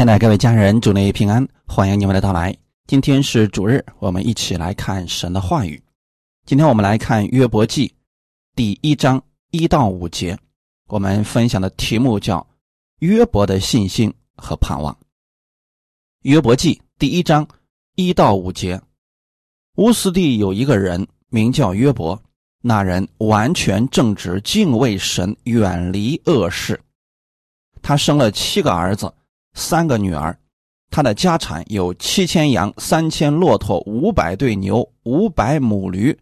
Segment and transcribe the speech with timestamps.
[0.00, 2.56] 亲爱的各位家人，主内平安，欢迎你们的到来。
[2.86, 5.78] 今天是主日，我们一起来看神的话语。
[6.46, 7.94] 今天我们来看约伯记
[8.56, 10.38] 第一章一到五节，
[10.86, 12.46] 我们分享的题目叫
[13.00, 14.96] “约伯的信心和盼望”。
[16.24, 17.46] 约伯记第一章
[17.94, 18.80] 一到五节，
[19.76, 22.18] 乌斯地有一个人名叫约伯，
[22.62, 26.80] 那人完全正直，敬畏神，远离恶事。
[27.82, 29.12] 他生了七个儿子。
[29.60, 30.34] 三个女儿，
[30.90, 36.18] 他的家产有七千羊、三千骆驼、五百对牛、五百母驴，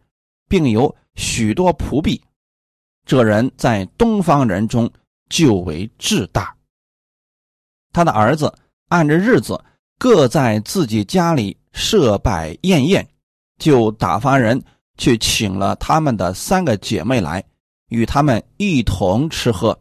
[0.48, 2.20] 并有许多仆婢。
[3.06, 4.90] 这人在东方人中
[5.30, 6.52] 就为至大。
[7.92, 8.52] 他的儿子
[8.88, 9.58] 按着日子
[9.98, 13.08] 各在自己家里设摆宴宴，
[13.58, 14.60] 就打发人
[14.98, 17.42] 去请了他们的三个姐妹来，
[17.88, 19.78] 与他们一同吃喝。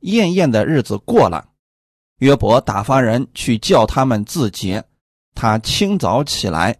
[0.00, 1.48] 宴宴的日子过了。
[2.18, 4.84] 约伯打发人去叫他们自洁，
[5.34, 6.76] 他清早起来，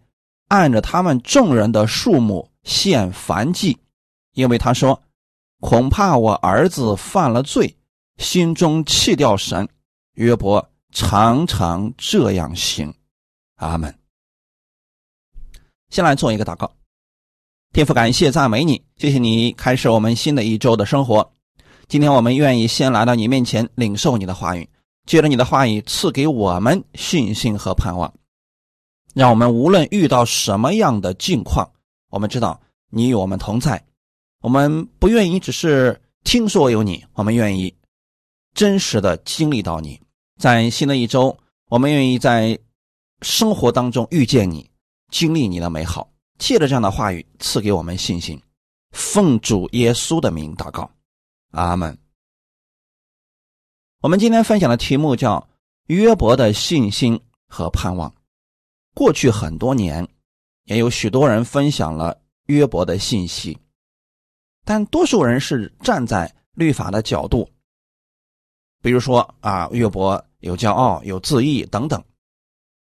[0.48, 3.78] 按着他们众人的数目献燔祭，
[4.34, 5.00] 因为他说
[5.60, 7.76] ：“恐怕我儿子犯了罪，
[8.16, 9.68] 心中弃掉神。”
[10.14, 12.92] 约伯常常这样行。
[13.56, 13.96] 阿门。
[15.90, 16.72] 先来做一个祷告，
[17.72, 21.32] 天父，感谢赞美你，谢谢你开始我们新的一周的生活。
[21.86, 24.68] 今天我们愿意先来到你面前，领受你的话语。
[25.08, 28.12] 借着你的话语赐给我们信心和盼望，
[29.14, 31.66] 让我们无论遇到什么样的境况，
[32.10, 33.82] 我们知道你与我们同在。
[34.42, 37.74] 我们不愿意只是听说有你，我们愿意
[38.52, 39.98] 真实的经历到你。
[40.38, 41.34] 在新的一周，
[41.70, 42.58] 我们愿意在
[43.22, 44.70] 生活当中遇见你，
[45.10, 46.12] 经历你的美好。
[46.38, 48.38] 借着这样的话语赐给我们信心，
[48.90, 50.90] 奉主耶稣的名祷告，
[51.52, 51.98] 阿门。
[54.00, 55.48] 我们今天分享的题目叫
[55.86, 58.14] 约伯的信心和盼望。
[58.94, 60.06] 过去很多年，
[60.66, 63.58] 也有许多人分享了约伯的信息，
[64.64, 67.50] 但多数人是站在律法的角度，
[68.80, 72.00] 比如说啊，约伯有骄傲、有自义等等，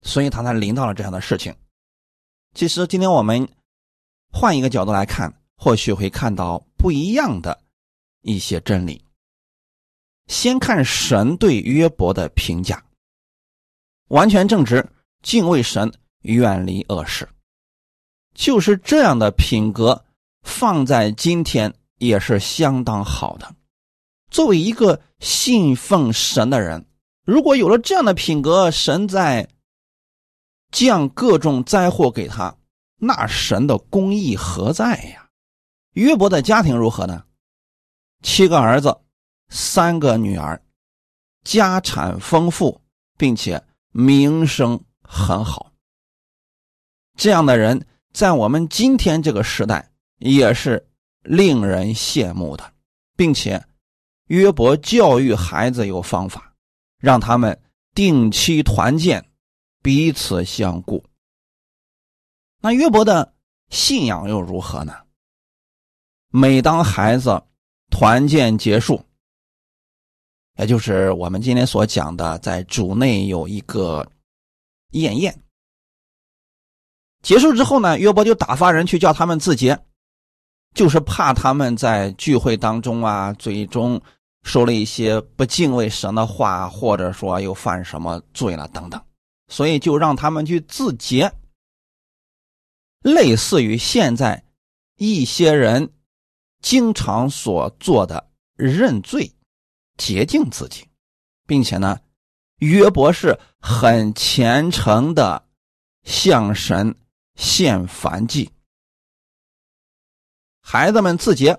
[0.01, 1.55] 所以他才临到了这样的事情。
[2.53, 3.47] 其实今天我们
[4.33, 7.57] 换一个角度来看，或许会看到不一样的
[8.21, 9.01] 一些真理。
[10.29, 12.81] 先看神对约伯的评价：
[14.09, 14.87] 完全正直，
[15.23, 15.91] 敬畏神，
[16.21, 17.27] 远离恶事。
[18.35, 20.05] 就是这样的品格，
[20.43, 23.55] 放在今天也是相当好的。
[24.29, 26.85] 作为一个信奉神的人，
[27.25, 29.49] 如果有了这样的品格，神在
[30.71, 32.55] 降各种灾祸给他，
[32.97, 35.27] 那神的公义何在呀？
[35.93, 37.23] 约伯的家庭如何呢？
[38.21, 38.95] 七个儿子。
[39.49, 40.61] 三个女儿，
[41.43, 42.81] 家产丰富，
[43.17, 45.71] 并且名声很好。
[47.17, 50.87] 这样的人在我们今天这个时代也是
[51.23, 52.73] 令人羡慕的，
[53.17, 53.65] 并且
[54.27, 56.53] 约伯教育孩子有方法，
[56.99, 57.61] 让他们
[57.93, 59.29] 定期团建，
[59.81, 61.03] 彼此相顾。
[62.61, 63.33] 那约伯的
[63.69, 64.93] 信仰又如何呢？
[66.29, 67.43] 每当孩子
[67.89, 69.03] 团建结束，
[70.59, 74.05] 也就是我们今天所讲的，在主内有一个
[74.91, 75.33] 宴宴。
[77.23, 79.79] 结束之后呢，约伯就打发人去叫他们自洁，
[80.75, 84.01] 就是怕他们在聚会当中啊，最终
[84.43, 89.01] 说了一些不敬畏神的话，或者说又犯什么罪了等等，
[89.47, 91.31] 所以就让他们去自洁，
[93.01, 94.43] 类似于现在
[94.97, 95.89] 一些人
[96.61, 99.31] 经常所做的认罪。
[99.99, 100.87] 洁净自己，
[101.45, 101.99] 并且呢，
[102.59, 105.45] 约伯是很虔诚的
[106.03, 106.95] 向神
[107.35, 108.49] 献燔祭。
[110.61, 111.55] 孩子们自洁，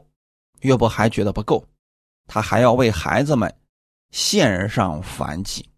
[0.63, 1.65] 约伯还觉得不够，
[2.27, 3.55] 他还要为孩子们
[4.11, 5.69] 献上燔祭，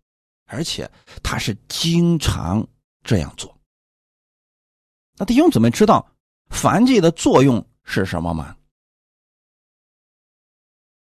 [0.47, 0.91] 而且
[1.23, 2.67] 他是经常
[3.03, 3.53] 这样做。
[5.17, 6.07] 那弟兄姊妹知道
[6.49, 8.57] 燔祭的作用是什么吗？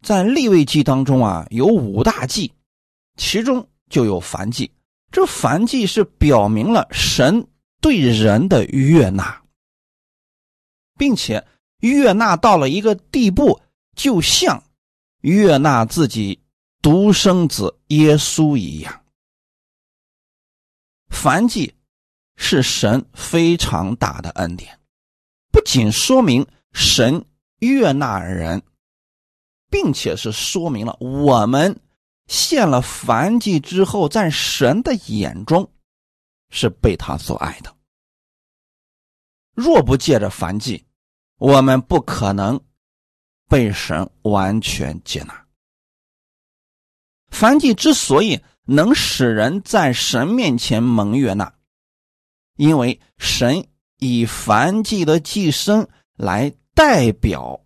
[0.02, 2.54] 在立位记当中啊，有五大祭，
[3.18, 4.72] 其中就有燔祭。
[5.12, 7.48] 这燔祭是表明了神
[7.82, 9.42] 对人的悦纳，
[10.98, 11.46] 并且
[11.80, 13.60] 悦纳到了一个地步，
[13.96, 14.64] 就像
[15.22, 16.40] 悦纳自己
[16.82, 19.04] 独生子耶稣一样。
[21.10, 21.74] 燔祭
[22.38, 24.80] 是神非常大的恩典，
[25.52, 27.26] 不仅说明神
[27.60, 28.62] 悦纳人。
[29.70, 31.80] 并且是说明了我们
[32.28, 35.72] 献了燔祭之后，在神的眼中
[36.50, 37.76] 是被他所爱的。
[39.54, 40.86] 若不借着燔祭，
[41.38, 42.60] 我们不可能
[43.48, 45.46] 被神完全接纳。
[47.32, 51.54] 燔祭之所以能使人在神面前蒙悦纳，
[52.56, 53.68] 因为神
[53.98, 57.60] 以燔祭的祭牲来代表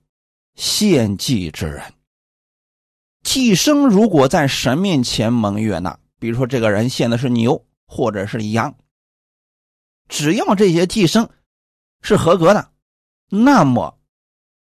[0.55, 1.93] 献祭之人。
[3.23, 8.75] 祭牲如果在神面前蒙悦纳，比如说这个人献的是牛或者是羊，
[10.09, 11.29] 只要这些祭牲
[12.01, 12.71] 是合格的，
[13.29, 13.97] 那么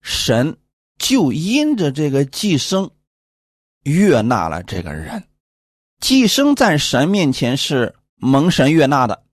[0.00, 0.56] 神
[0.98, 2.90] 就因着这个祭牲
[3.82, 5.28] 悦纳了这个人。
[6.00, 9.24] 祭牲在神面前是蒙神悦纳的，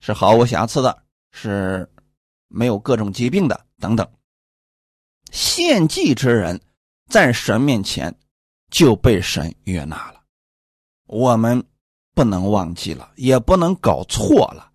[0.00, 1.02] 是毫无瑕疵的，
[1.32, 1.90] 是
[2.48, 4.08] 没有各种疾病的等等。
[5.34, 6.62] 献祭之人
[7.10, 8.16] 在神面前。
[8.70, 10.24] 就被神悦纳了，
[11.06, 11.64] 我们
[12.12, 14.72] 不能忘记了，也不能搞错了。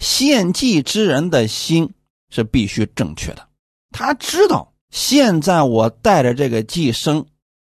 [0.00, 1.94] 献祭之人的心
[2.30, 3.48] 是必须正确的，
[3.92, 7.24] 他知道现在我带着这个寄生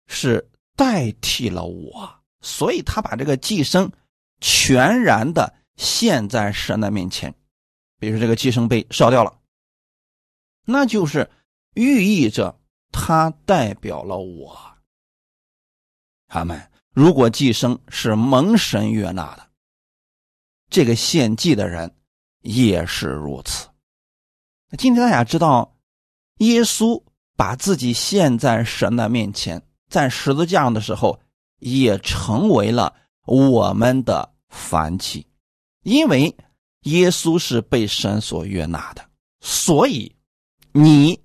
[0.06, 3.92] 是代替了我，所以他把这个寄生
[4.40, 7.34] 全然的献在神的面前。
[7.98, 9.38] 比如说这个寄生被烧掉了，
[10.64, 11.28] 那就是
[11.78, 12.58] 寓意着
[12.90, 14.58] 他代表了我。
[16.26, 16.60] 他们
[16.90, 19.48] 如果寄生是蒙神悦纳的，
[20.68, 21.94] 这个献祭的人
[22.40, 23.68] 也是如此。
[24.76, 25.78] 今天大家知道，
[26.38, 27.00] 耶稣
[27.36, 31.20] 把自己献在神的面前，在十字架上的时候，
[31.60, 32.92] 也成为了
[33.24, 35.24] 我们的凡祭，
[35.84, 36.36] 因为
[36.82, 39.08] 耶稣是被神所悦纳的，
[39.40, 40.14] 所以
[40.72, 41.18] 你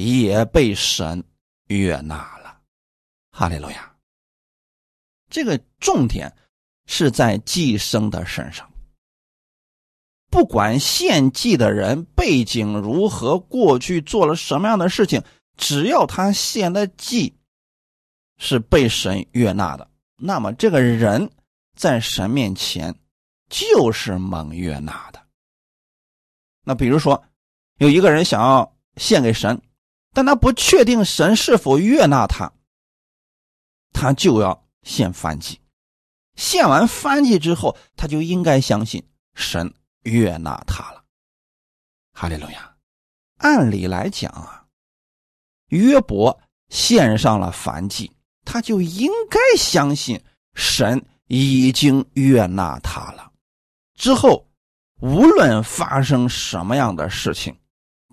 [0.00, 1.22] 也被神
[1.66, 2.60] 悦纳了。
[3.30, 3.94] 哈利路亚。
[5.28, 6.36] 这个重点
[6.86, 8.68] 是在寄生的身上，
[10.28, 15.22] 不管献祭的人背景如何，过去做了什么样的事情，
[15.56, 17.36] 只要他献的祭
[18.38, 21.30] 是被神悦纳的，那么这个人
[21.76, 22.94] 在神面前
[23.48, 25.20] 就是蒙悦纳的。
[26.64, 27.22] 那比如说，
[27.76, 29.62] 有一个人想要献给神，
[30.12, 32.52] 但他不确定神是否悦纳他，
[33.92, 34.66] 他就要。
[34.82, 35.60] 献燔祭，
[36.36, 39.74] 献完燔祭之后，他就应该相信神
[40.04, 41.04] 悦纳他了。
[42.14, 42.76] 哈利路亚！
[43.36, 44.64] 按理来讲啊，
[45.66, 46.40] 约伯
[46.70, 48.10] 献上了燔祭，
[48.46, 50.18] 他就应该相信
[50.54, 53.30] 神已经悦纳他了。
[53.94, 54.48] 之后，
[55.02, 57.54] 无论发生什么样的事情，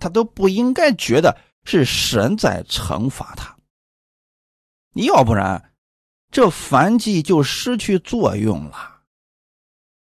[0.02, 3.54] 他都不应该觉得是神在惩罚他。
[4.94, 5.74] 要不然。
[6.30, 9.02] 这燔祭就失去作用了。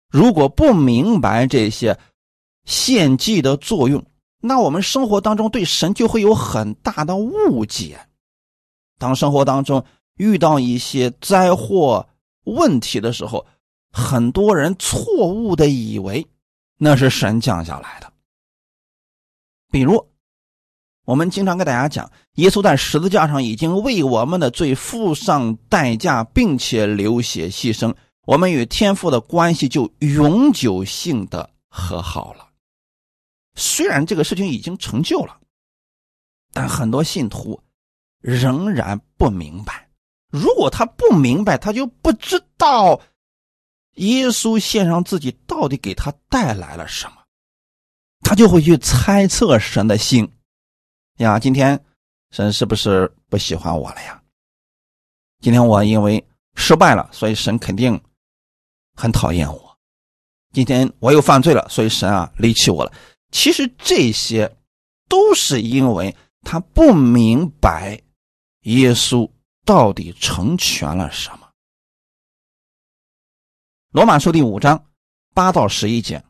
[0.10, 1.98] 如果不明白这些
[2.66, 4.06] 献祭的作用，
[4.42, 8.08] 那我们生活当中对神就会有很大的误解。
[8.98, 12.10] 当生活当中遇到一些灾祸
[12.44, 13.48] 问题的时候，
[13.92, 16.28] 很多人错误的以为
[16.78, 18.12] 那是神降下来的，
[19.72, 20.11] 比如。
[21.12, 32.48] 我们经常跟大家讲，耶稣在十字架上已经为我们的罪付上代价，并且流血牺牲，我们与天父的关系就永久性的和好了。
[33.56, 35.38] 虽然这个事情已经成就了，
[36.54, 37.62] 但很多信徒
[38.22, 39.90] 仍然不明白。
[40.30, 43.02] 如果他不明白，他就不知道
[43.96, 47.16] 耶稣献上自己到底给他带来了什么，
[48.22, 50.32] 他就会去猜测神的心。
[51.18, 51.80] 呀，今天
[52.32, 54.22] 神是不是不喜欢我了呀？
[55.40, 56.24] 今天我因为
[56.56, 58.02] 失败了，所以神肯定
[58.96, 59.78] 很讨厌我。
[60.52, 62.92] 今天我又犯罪了，所以神啊离弃我了。
[63.32, 64.58] 其实这些
[65.08, 68.02] 都是因为他不明白
[68.62, 69.30] 耶稣
[69.64, 71.50] 到底成全了什么。
[73.92, 74.86] 罗马书第五章
[75.34, 76.24] 八到十一节，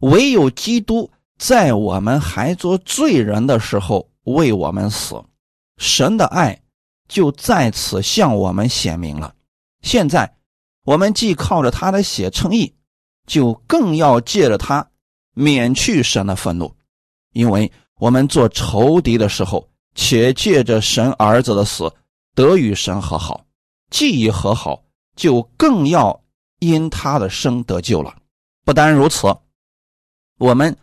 [0.00, 1.10] 唯有基督。
[1.38, 5.22] 在我们还做罪人的时候，为我们死，
[5.76, 6.62] 神的爱
[7.08, 9.34] 就在此向我们显明了。
[9.82, 10.36] 现在，
[10.84, 12.74] 我们既靠着他的血称义，
[13.26, 14.88] 就更要借着他
[15.34, 16.74] 免去神的愤怒，
[17.34, 21.92] 因为我们做仇敌的时候，且借着神儿子的死
[22.34, 23.44] 得与神和好；
[23.90, 24.82] 既已和好，
[25.14, 26.18] 就更要
[26.60, 28.16] 因他的生得救了。
[28.64, 29.36] 不单如此，
[30.38, 30.74] 我们。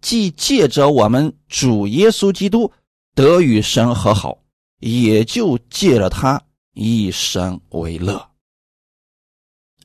[0.00, 2.72] 既借着我们主耶稣基督
[3.14, 4.38] 得与神和好，
[4.78, 6.40] 也就借着他
[6.74, 8.30] 以神为乐。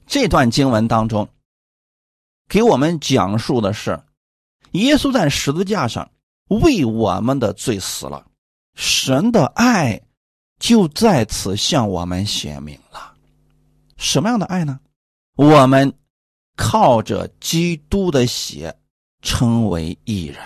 [0.05, 1.27] 这段经文当中，
[2.48, 4.03] 给我们讲述的是，
[4.74, 6.12] 耶稣在十字架上
[6.48, 8.27] 为我们的罪死了，
[8.75, 10.00] 神的爱
[10.60, 13.15] 就在此向我们显明了。
[13.98, 14.79] 什么样的爱呢？
[15.36, 15.91] 我们
[16.55, 18.75] 靠着基督的血
[19.23, 20.37] 称为义人，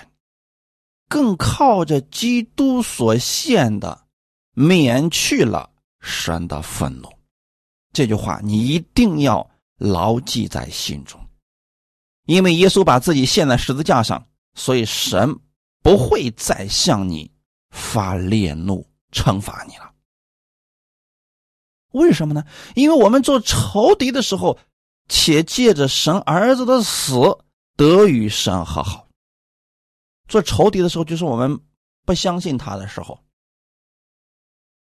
[1.09, 4.07] 更靠着基督所献的
[4.53, 5.69] 免去了
[5.99, 7.09] 神的愤怒。
[7.91, 11.19] 这句话你一定要牢记在心中，
[12.25, 15.35] 因为耶稣把自己献在十字架上，所以神
[15.81, 17.31] 不会再向你
[17.71, 19.91] 发烈怒惩罚你了。
[21.93, 22.43] 为什么呢？
[22.75, 24.59] 因为我们做仇敌的时候，
[25.09, 27.15] 且借着神儿子的死
[27.77, 29.07] 得与神和好。
[30.27, 31.57] 做仇敌的时候，就是我们
[32.05, 33.17] 不相信他的时候。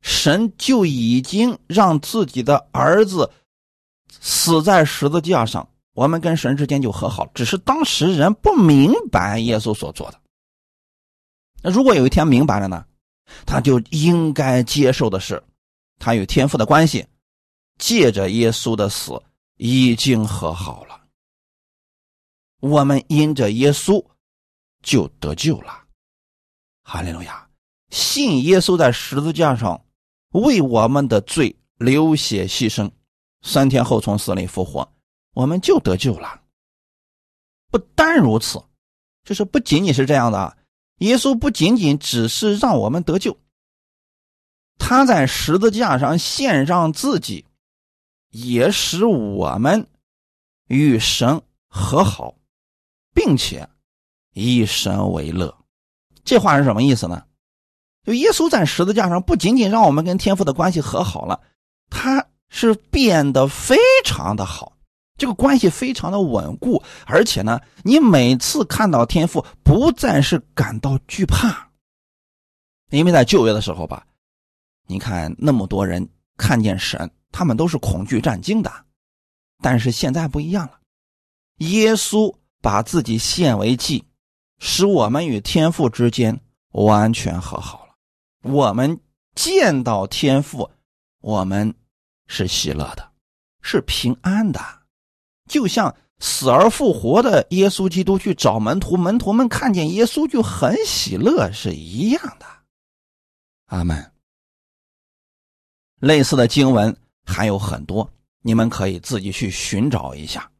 [0.01, 3.31] 神就已经让自己的儿子
[4.19, 7.27] 死在十字架上，我们跟神之间就和好。
[7.33, 10.21] 只是当时人不明白耶稣所做的。
[11.61, 12.85] 那如果有一天明白了呢？
[13.45, 15.43] 他就应该接受的是，
[15.99, 17.05] 他与天父的关系，
[17.77, 19.21] 借着耶稣的死
[19.57, 21.06] 已经和好了。
[22.59, 24.05] 我们因着耶稣
[24.81, 25.85] 就得救了。
[26.83, 27.49] 哈利路亚！
[27.89, 29.83] 信耶稣在十字架上。
[30.31, 32.91] 为我们的罪流血牺牲，
[33.41, 34.93] 三天后从死里复活，
[35.33, 36.43] 我们就得救了。
[37.71, 38.61] 不单如此，
[39.23, 40.57] 就是不仅仅是这样的！
[40.97, 43.37] 耶稣不仅仅只是让我们得救，
[44.77, 47.45] 他在十字架上献上自己，
[48.29, 49.87] 也使我们
[50.67, 52.35] 与神和好，
[53.17, 53.67] 并且
[54.35, 55.57] 以神为乐。
[56.23, 57.25] 这话是什么意思呢？
[58.03, 61.41] 就耶稣在十字架上，不仅仅让我们跟天父的关系和好了，
[61.89, 64.77] 他是变得非常的好，
[65.17, 71.71] 这个关系非常的稳固，而且呢，你每次看到天父，不再是感到惧怕，
[72.91, 74.05] 因为在旧约的时候吧，
[74.85, 76.07] 你看那么多人
[76.37, 78.71] 看见神，他们都是恐惧战惊的，
[79.63, 80.79] 但是现在不一样了，
[81.57, 82.31] 耶稣
[82.67, 84.03] 把自己献为祭，
[84.59, 86.37] 使我们与天父之间
[86.73, 87.95] 完全和好了。
[88.43, 88.99] 我们
[89.35, 90.69] 见到天父，
[91.21, 91.73] 我们
[92.27, 93.09] 是喜乐的，
[93.61, 94.59] 是平安的，
[95.49, 102.45] 就像死而复活的耶稣基督去找门徒，门徒们看见耶稣就很喜乐是一样的。
[103.67, 104.11] 阿门。
[106.01, 106.93] 类似的经文
[107.23, 110.51] 还有很多，你们可以自己去寻找一下。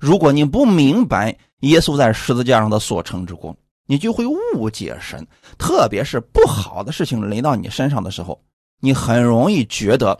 [0.00, 3.54] 如果你不明白耶稣在十字架上的所成之功，
[3.86, 5.26] 你就会误解神，
[5.58, 8.42] 特别是不好的事情临到你身上的时候，
[8.80, 10.18] 你很容易觉得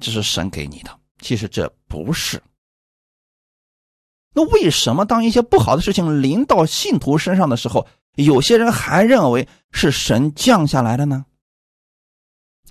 [0.00, 2.42] 这是神给你的，其实这不是。
[4.32, 11.26] 那为什么当一些不好的事情临到信徒身上的时候，有些人还认为是神降下来的呢？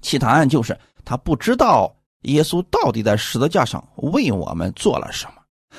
[0.01, 5.36] 其答案就是他不知道耶稣到底在十字架上为我们做了什么，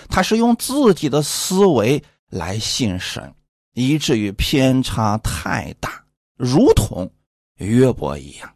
[0.09, 3.35] 他是用自己的思维来信神。
[3.75, 6.05] 以至于偏差太大，
[6.37, 7.09] 如同
[7.59, 8.53] 约伯一样。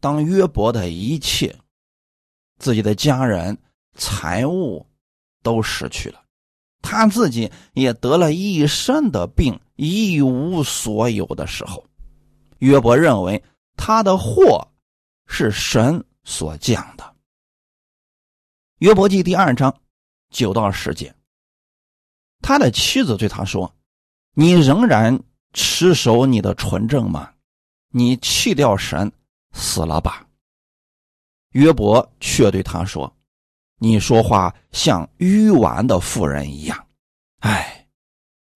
[0.00, 1.56] 当约伯的一切、
[2.60, 3.58] 自己的家人、
[3.96, 4.86] 财物
[5.42, 6.22] 都失去了，
[6.80, 11.84] 他自己也得了一身的病，一无所有的时候，
[12.58, 13.42] 约伯认为
[13.76, 14.64] 他的祸
[15.26, 17.16] 是神所降的。
[18.80, 19.74] 约伯记第二章
[20.30, 21.14] 九到十节。
[22.40, 23.70] 他的妻子对他说
[24.32, 25.20] ：“你仍然
[25.52, 27.30] 持守你的纯正吗？
[27.90, 29.12] 你弃掉神，
[29.52, 30.26] 死了吧。”
[31.52, 33.14] 约伯却对他说
[33.76, 36.86] ：“你说话像愚顽的妇人一样。
[37.40, 37.86] 哎，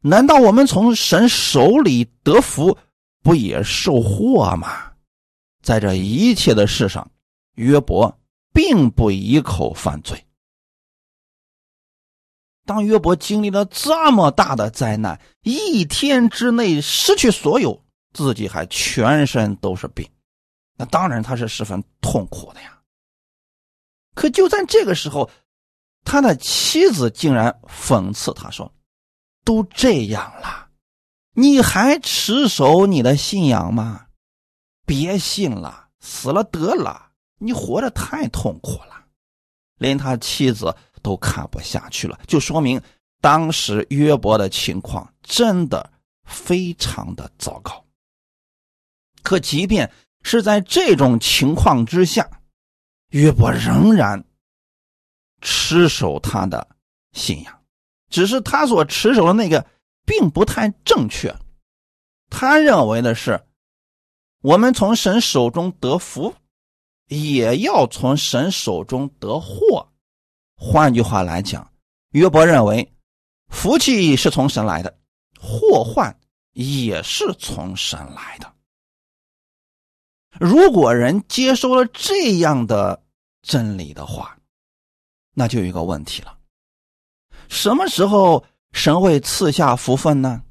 [0.00, 2.78] 难道我们从神手里得福，
[3.23, 4.90] 不也受祸吗？
[5.61, 7.07] 在这一切的事上，
[7.57, 8.19] 约伯
[8.55, 10.25] 并不一口犯罪。”
[12.65, 17.85] 当约伯经历了这么大的灾难，一天之内失去所有，
[18.15, 20.11] 自己还全身都是病，
[20.79, 22.81] 那当然他是十分痛苦的呀。
[24.15, 25.29] 可就在这个时候，
[26.05, 28.73] 他的妻子竟然讽刺他说
[29.45, 30.71] ：“都这样了，
[31.35, 34.07] 你还持守你的信仰吗？
[34.87, 37.04] 别信了，死了得了，
[37.38, 39.07] 你活着太痛苦了。”
[39.79, 40.75] 连他妻子。
[41.05, 42.81] 都看不下去了，就说明
[43.21, 45.93] 当时约伯的情况真的
[46.25, 47.85] 非常的糟糕。
[49.23, 52.41] 可即便是在这种情况之下，
[53.11, 54.25] 约伯仍然
[55.43, 56.67] 持守他的
[57.12, 57.62] 信仰，
[58.09, 59.67] 只是他所持守的那个
[60.07, 61.37] 并不太正确。
[62.31, 63.45] 他认为的是，
[64.41, 66.35] 我们从神手中得福，
[67.07, 69.89] 也要从神手中得祸。
[70.57, 71.71] 换句话来讲，
[72.11, 72.93] 约伯认为，
[73.49, 74.99] 福气是从神来的，
[75.39, 76.19] 祸患
[76.53, 78.53] 也是从神来的。
[80.41, 83.05] 如果人接收了这样的
[83.43, 84.39] 真理的话，
[85.33, 86.39] 那就有一个问题了：
[87.49, 90.43] 什么时候神会赐下福分呢？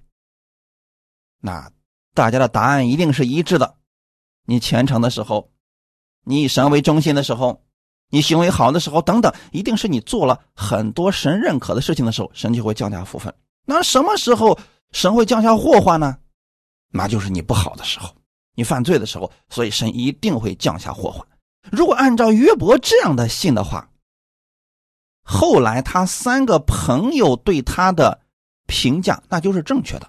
[1.40, 1.70] 那
[2.14, 3.78] 大家的答案一定是一致的。
[4.46, 5.52] 你虔诚的时候，
[6.24, 7.62] 你以神为中心的时候，
[8.10, 13.34] 你行为好的时候，等等，一定是你做了很多神认可的事情的时候，神就会降下福分。
[13.65, 14.58] 那什么时候
[14.92, 16.18] 神会降下祸患呢？
[16.92, 18.13] 那就是你不好的时候。
[18.56, 21.25] 你犯罪的时候，所以神一定会降下祸患。
[21.72, 23.89] 如果按照约伯这样的信的话，
[25.24, 28.20] 后来他三个朋友对他的
[28.68, 30.08] 评价那就是正确的，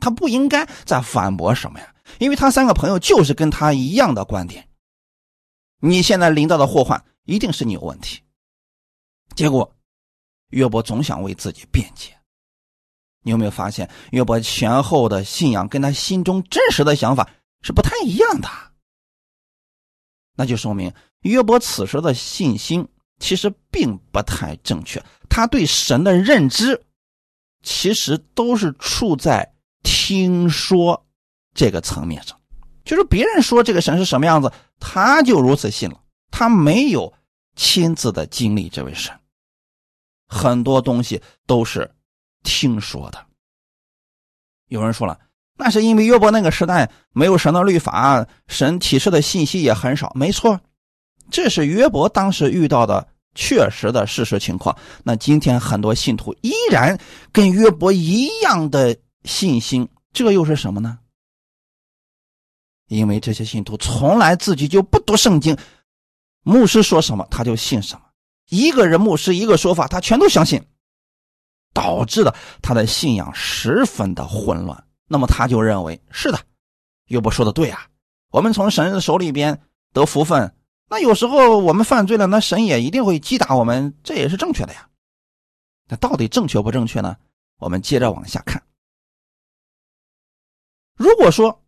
[0.00, 1.94] 他不应该再反驳什么呀？
[2.18, 4.66] 因为他三个朋友就是跟他一样的观点。
[5.86, 8.18] 你现在临到的祸患一定是你有问题。
[9.36, 9.70] 结果，
[10.48, 12.16] 约伯总想为自己辩解。
[13.20, 17.28] 你有没有发现，约伯前后的信仰跟他心中真实的想法？
[17.60, 18.48] 是不太一样的，
[20.34, 22.86] 那就说明约伯此时的信心
[23.18, 25.02] 其实并不太正确。
[25.28, 26.82] 他对神的认知
[27.62, 31.06] 其实都是处在听说
[31.54, 32.40] 这个层面上，
[32.84, 36.00] 就是别人说这个神是什么样子，他就如此信了。
[36.30, 37.12] 他没有
[37.56, 39.12] 亲自的经历这位神，
[40.28, 41.90] 很多东西都是
[42.42, 43.26] 听说的。
[44.68, 45.18] 有人说了。
[45.56, 50.10] 那是因为约伯那个时代没有神的律法，神启示的信息也很少。
[50.16, 50.60] 没错，
[51.30, 54.76] 这是约伯当时遇到的确实的事实情况。
[55.04, 56.98] 那今天很多信徒依然
[57.30, 60.98] 跟约伯一样的信心，这又是什么呢？
[62.88, 65.56] 因为这些信徒从来自己就不读圣经，
[66.42, 68.02] 牧师说什么他就信什么，
[68.48, 70.62] 一个人牧师一个说法他全都相信，
[71.72, 74.86] 导致的他的信仰十分的混乱。
[75.06, 76.38] 那么他就认为是的，
[77.06, 77.86] 约伯说的对啊，
[78.30, 79.60] 我们从神的手里边
[79.92, 80.54] 得福分，
[80.88, 84.88] 那有时候我们犯罪了，那神也一定会击打我们，这也是正确的呀。
[85.88, 87.16] 那到底正确不正确呢？
[87.58, 88.62] 我们接着往下看。
[90.96, 91.63] 如果说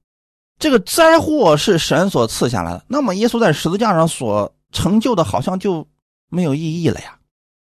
[0.59, 5.87] 这个灾祸是神所赐下来的，那么耶稣在十字架上所成就的，好像就
[6.29, 7.19] 没有意义了呀。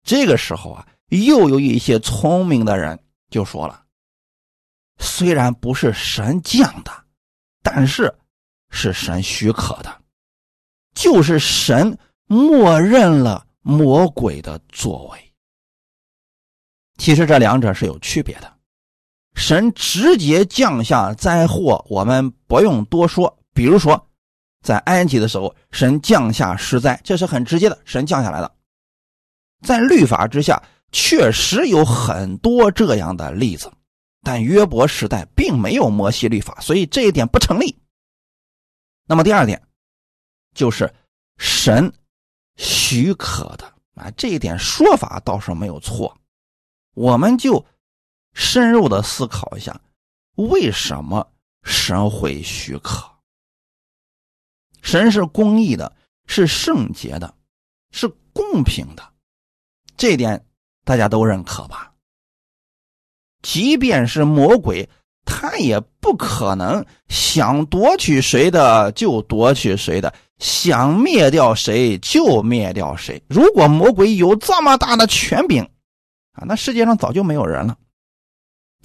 [0.04, 3.84] 这个时候啊，又有一些聪明的人就说了。
[5.00, 6.92] 虽然不是神降的，
[7.62, 8.14] 但是
[8.70, 10.02] 是神许可的，
[10.94, 15.34] 就是神默认了魔鬼的作为。
[16.98, 18.57] 其实这两者是有区别的。
[19.38, 23.38] 神直接降下灾祸，我们不用多说。
[23.54, 24.10] 比如说，
[24.64, 28.52] 在埃及的时候，神降下十灾，这是很直接的，神降下来的。
[29.62, 33.72] 在律法之下，确实有很多这样的例子。
[34.24, 37.78] 但约伯时代并没有摩西律法，所以这一点不成立。
[39.06, 39.62] 那么第二点，
[40.56, 40.92] 就是
[41.38, 41.94] 神
[42.58, 46.18] 许可的啊，这一点说法倒是没有错。
[46.96, 47.64] 我们就
[48.38, 49.82] 深入的思考一下，
[50.36, 51.28] 为什么
[51.64, 53.04] 神会许可？
[54.84, 55.92] 神是公义的，
[56.28, 57.34] 是圣洁的，
[57.92, 59.04] 是公平的，
[59.98, 60.46] 这点
[60.86, 61.92] 大家都认可吧？
[63.42, 64.88] 即便是魔鬼，
[65.26, 73.20] 他也不可能想夺取谁的就夺取谁的，想灭掉谁就灭掉谁。
[73.28, 75.64] 如果魔鬼有这么大的权柄，
[76.34, 77.76] 啊，那世界上早就没有人了。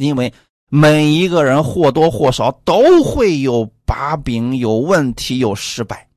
[0.03, 0.33] 因为
[0.69, 6.09] 每一个人或多或少都会有把柄、有问题、有失败。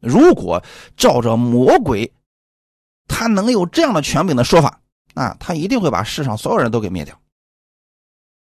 [0.00, 0.62] 如果
[0.96, 2.12] 照着魔鬼，
[3.08, 4.80] 他能有这样的权柄的说法，
[5.14, 7.18] 啊，他一定会把世上所有人都给灭掉。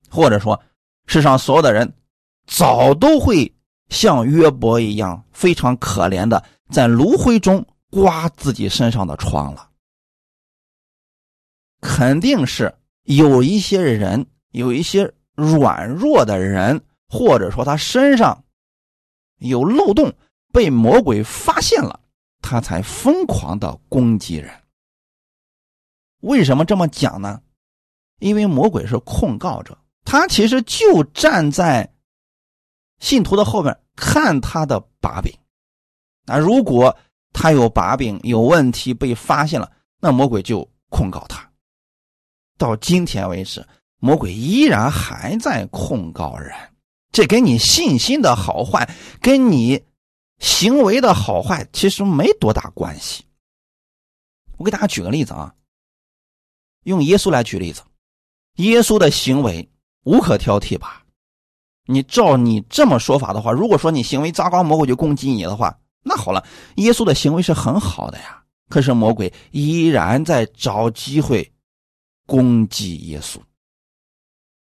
[0.09, 0.61] 或者说，
[1.05, 1.93] 世上所有的人
[2.45, 3.51] 早都会
[3.89, 9.69] 像约伯一样非常可怜的，在炉灰中刮自己身上的疮了。
[11.81, 18.43] 肯定是有一些人，有一些软弱的人，或者说他身上
[19.37, 20.13] 有漏洞，
[20.51, 21.99] 被魔鬼发现了，
[22.41, 24.51] 他才疯狂的攻击人。
[26.21, 27.41] 为什么这么讲呢？
[28.19, 29.77] 因为魔鬼是控告者。
[30.03, 31.93] 他其实就站在
[32.99, 35.31] 信徒的后面看他的把柄。
[36.25, 36.97] 那如果
[37.31, 41.47] 他有把柄有问题被发现了，那魔鬼就控告他。
[42.57, 43.65] 到今天为止，
[43.99, 46.55] 魔鬼依然还在控告人，
[47.11, 48.89] 这跟你信心的好坏，
[49.21, 49.83] 跟你
[50.39, 53.25] 行为的好坏其实没多大关系。
[54.57, 55.53] 我给大家举个例子啊，
[56.83, 57.81] 用耶稣来举例子，
[58.55, 59.69] 耶稣的行为
[60.05, 61.03] 无可挑剔吧？
[61.85, 66.45] 你照你这么说法的话，如果说你行为糟糕，魔鬼就攻击你的话，那好了，
[66.77, 71.51] 耶稣的行为是很好的呀，可是魔鬼依然在找机会。
[72.25, 73.39] 攻击耶稣。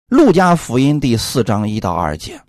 [0.07, 2.41] 路加福音第四章一到二节，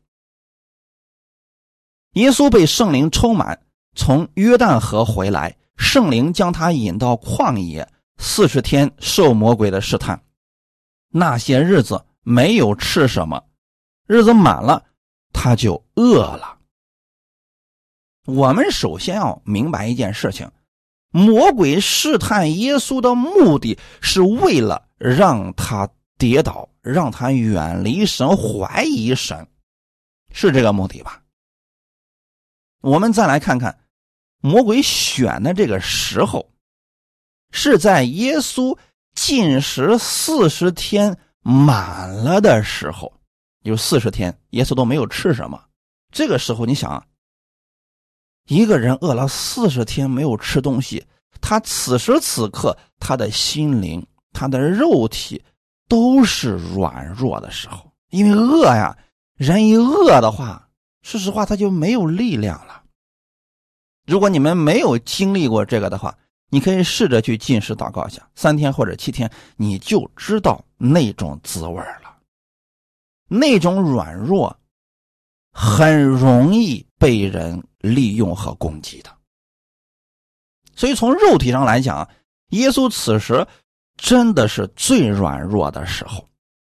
[2.12, 7.88] 耶稣被圣灵充满，从约旦河回来，圣灵将他引到旷野，
[8.18, 10.22] 四十天受魔鬼的试探。
[11.08, 13.42] 那些日子没有吃什么，
[14.06, 14.84] 日子满了，
[15.32, 16.58] 他就饿了。
[18.26, 20.50] 我们首先要明白一件事情：
[21.10, 24.82] 魔鬼试探耶稣的目的是为了。
[24.98, 29.46] 让他跌倒，让他远离神，怀疑神，
[30.30, 31.22] 是这个目的吧？
[32.80, 33.78] 我们再来看看，
[34.40, 36.50] 魔鬼选的这个时候，
[37.50, 38.78] 是在耶稣
[39.14, 43.12] 进食四十天满了的时候，
[43.62, 45.62] 有四十天，耶稣都没有吃什么。
[46.12, 47.04] 这个时候，你想啊，
[48.46, 51.04] 一个人饿了四十天没有吃东西，
[51.40, 54.06] 他此时此刻他的心灵。
[54.38, 55.42] 他的肉体
[55.88, 58.96] 都是软弱的时候，因为饿呀，
[59.36, 60.68] 人一饿的话，
[61.02, 62.82] 说实话他就没有力量了。
[64.06, 66.16] 如果你们没有经历过这个的话，
[66.48, 72.16] 你可以试着去进食祷告一下，三天或者七天，你就知道那种滋味了。
[73.28, 74.56] 那种软弱
[75.52, 79.10] 很容易被人利用和攻击的。
[80.74, 82.08] 所以从肉体上来讲，
[82.48, 83.46] 耶稣此时。
[83.96, 86.28] 真的是最软弱的时候，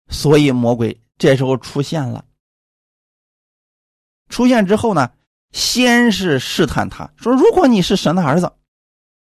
[0.08, 2.24] 所以魔鬼这时候出现了。
[4.28, 5.10] 出现之后呢，
[5.52, 8.52] 先是试探他说：“如果你是神的儿子，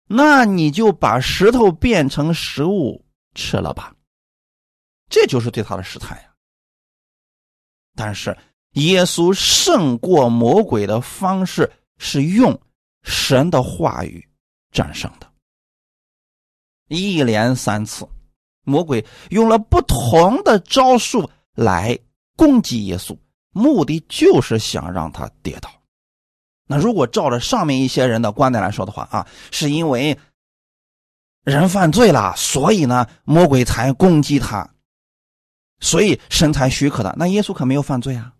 [0.05, 3.95] 那你就把石头变成食物吃了吧。”
[5.09, 6.33] 这就是对他的试探呀。
[7.95, 8.37] 但是
[8.73, 12.61] 耶稣胜过魔鬼的方式是用
[13.03, 14.23] 神的话语
[14.71, 15.26] 战胜的。
[16.87, 18.07] 一连三次，
[18.63, 21.97] 魔鬼用了不同的招数来
[22.35, 23.17] 攻击耶稣，
[23.51, 25.69] 目的就是想让他跌倒。
[26.67, 30.17] 那如果照着上面一些人的观点来说的话啊，是因为
[31.43, 34.69] 人犯罪了，所以呢魔鬼才攻击他，
[35.79, 37.15] 所以神才许可的。
[37.17, 38.33] 那耶稣可没有犯罪啊。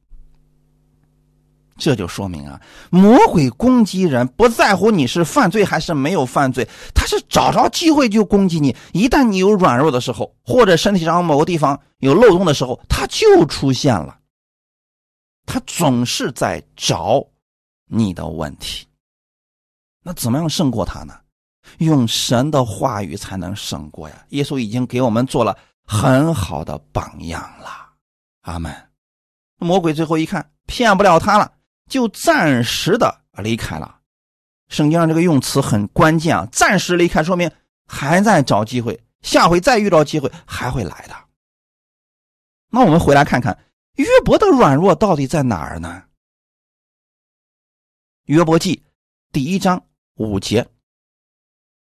[1.78, 2.60] 这就说明啊，
[2.90, 8.76] 魔鬼攻击人不在乎你是犯罪还是没有犯罪，他是找着机会就攻击你。
[8.94, 14.18] 一旦你有软弱的时候，或者身体上某个地方有漏洞的时候，他就出现了。
[15.46, 17.26] 他总是在找
[17.86, 18.86] 你的问题。
[20.04, 21.14] 那怎么样胜过他呢？
[21.80, 24.26] 用神的话语才能胜过呀。
[24.30, 27.70] 耶稣已经给我们做了很好的榜样了。
[28.42, 28.74] 阿门。
[29.60, 31.52] 魔鬼最后一看，骗不了他了。
[31.88, 34.00] 就暂时的离开了，
[34.68, 37.50] 圣经上这个用词很关键啊，暂时离开说明
[37.86, 41.16] 还在找机会，下回再遇到机会还会来的。
[42.70, 43.58] 那我们回来看看
[43.96, 46.04] 约伯的软弱到底在哪儿呢？
[48.26, 48.84] 约伯记
[49.32, 49.82] 第一章
[50.16, 50.68] 五节，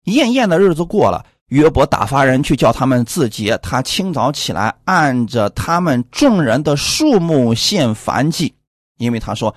[0.04, 8.56] 艳艳的日子过了，约伯打发人去叫他们自洁，他清早起来，按着他们众人的数目献燔祭，
[8.98, 9.56] 因为他说。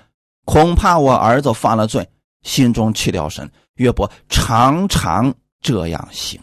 [0.51, 2.05] 恐怕我儿子犯了罪，
[2.43, 3.49] 心中弃掉神。
[3.75, 6.41] 约伯常常这样行。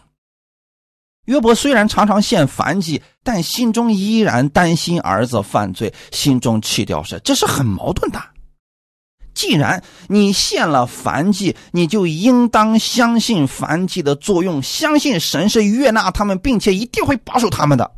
[1.25, 8.19] 约伯虽然常常献燔祭，但心中依然担心儿子犯罪，心中弃掉神，这是很矛盾的。
[9.35, 17.91] 既然你献了燔祭，你就应当相信燔祭的作用，相信神是悦纳他们，并且一定会保守他们的。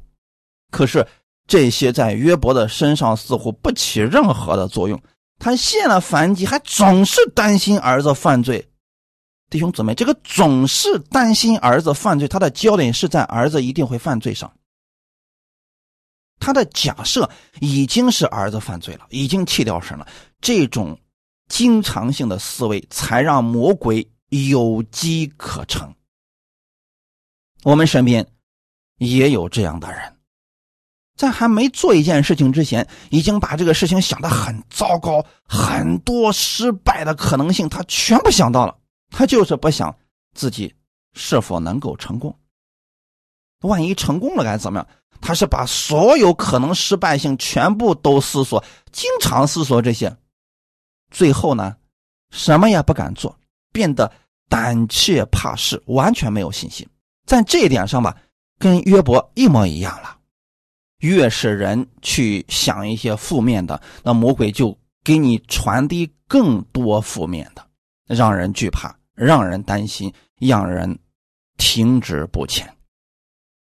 [0.72, 1.08] 可是
[1.48, 5.02] 这些在约伯的身上似乎不起任何的作用。
[5.42, 8.70] 他献了燔祭，还总是担心儿子犯罪。
[9.50, 14.54] 弟兄姊妹，这个总是担心儿子犯罪，他的焦点是在儿子一定会犯罪上。
[16.40, 17.28] 他的假设
[17.60, 20.08] 已经是儿子犯罪了，已经弃掉神了。
[20.42, 21.00] 这种
[21.48, 25.92] 经常性的思维，才让魔鬼有机可乘。
[27.64, 28.26] 我们身边
[29.00, 30.18] 也有这样的人，
[31.22, 38.76] 在还没做一件事情之前，已经把这个事情想得很糟糕，很多失败的可能性，他全部想到了。
[39.12, 39.96] 他就是不想
[40.34, 40.74] 自己
[41.14, 42.36] 是否能够成功。
[43.62, 44.88] 万一成功了该怎么样？
[45.22, 50.18] 他是把所有可能失败性全部都思索，经常思索这些，
[51.12, 51.76] 最后呢，
[52.32, 53.38] 什么也不敢做，
[53.72, 54.12] 变得
[54.50, 56.88] 胆怯怕事，完全没有信心。
[57.28, 58.18] 在这一点上吧，
[58.58, 60.18] 跟约伯一模一样了。
[61.02, 67.68] 越是人去想一些负面的，那魔鬼就给你传递更多负面的，
[68.08, 70.98] 让人惧怕，让人担心，让人
[71.58, 72.72] 停止不前。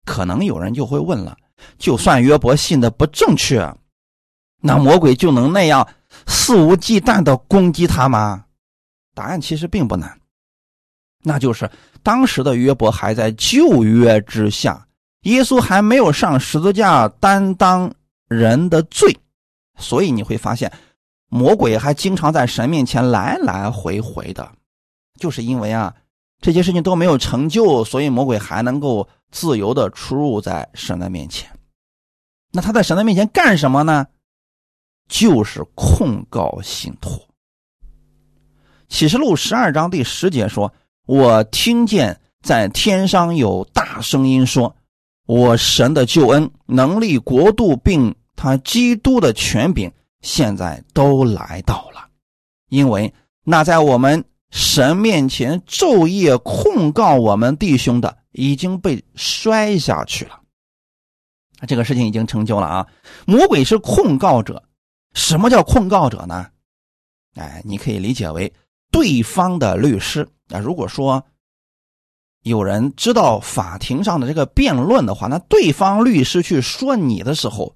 [0.05, 1.37] 可能有人就会问了：
[1.77, 3.75] 就算约伯信的不正确，
[4.61, 5.85] 那魔鬼就能那样
[6.27, 8.45] 肆无忌惮的攻击他吗？
[9.13, 10.17] 答案其实并不难，
[11.23, 11.69] 那就是
[12.01, 14.87] 当时的约伯还在旧约之下。
[15.21, 17.93] 耶稣还没有上十字架担当
[18.30, 19.17] 人的罪，
[19.77, 20.71] 所以你会发现，
[21.27, 24.49] 魔鬼还经常在神面前来来回回的，
[25.19, 25.93] 就是因为啊
[26.39, 31.49] 这些事情都没有成就，所以魔鬼还能够自由的出入在神的面前。
[32.51, 34.06] 那他在神的面前干什么呢？
[35.10, 37.21] 就是控告信徒。
[38.88, 40.73] 启示录十二章第十节说
[41.06, 44.73] ：“我听见在天上有大声音说。”
[45.27, 52.07] 我神的救恩、能力、国度，并他基督的权柄，现在都来到了，
[52.69, 53.13] 因为
[53.43, 60.39] 那在我们神面前昼夜控告我们弟兄的，已经被摔下去了。
[61.67, 62.87] 这个事情已经成就了啊！
[63.25, 64.63] 魔鬼是控告者，
[65.13, 66.47] 什么叫控告者呢？
[67.35, 68.53] 哎，你可以理解为
[68.91, 70.59] 对方的律师啊。
[70.59, 71.25] 如果说，
[72.47, 77.75] 有人知道法庭上的这个辩论的话，那对方律师去说你的时候，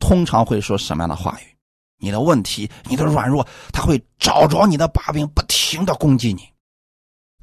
[0.00, 1.56] 通常会说什么样的话语？
[1.98, 6.42] 你的问题，你的软弱，他会找着你的把柄，不停的攻击你。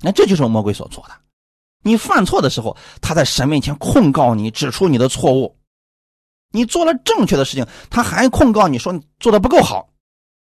[0.02, 1.14] 那这就是魔鬼所做的。
[1.82, 5.56] 你犯错的时候，他在神面前控告你，指出你的错误；
[6.52, 9.90] 你做了正确的事情，他还控告你说你做的不够好。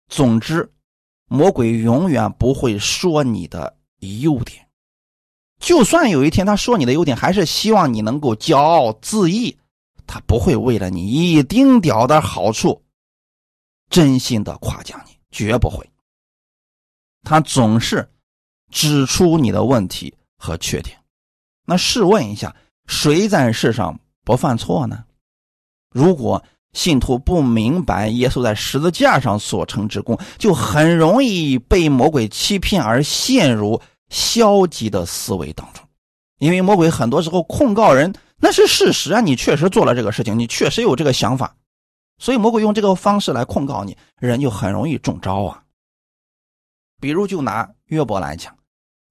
[0.08, 0.74] 总之，
[1.28, 3.78] 魔鬼永远不会说你的
[4.22, 4.68] 优点。
[5.62, 9.56] 就算有一天他说你的优点，还是希望你能够骄傲自义，
[10.08, 12.82] 他不会为了你一丁点的好处，
[13.90, 15.88] 真心的夸奖你，绝不会。
[17.24, 18.10] 他总是
[18.72, 20.98] 指出你的问题和缺点。
[21.64, 22.54] 那试问一下，
[22.88, 25.06] 谁在世上不犯错呢？
[25.94, 26.44] 如果
[26.74, 33.80] 信徒不明白耶稣在十字架上所成之功，就很容易被魔鬼欺骗而陷入。
[34.12, 35.84] 消极的思维当中，
[36.38, 41.56] 因为魔鬼很多时候控告人，那是事实啊，你确实做了这个事情，你确实有这个想法，
[42.20, 45.64] 所以魔鬼用这个方式来控告你，人就很容易中招啊。
[47.00, 48.54] 比如就拿约伯来讲，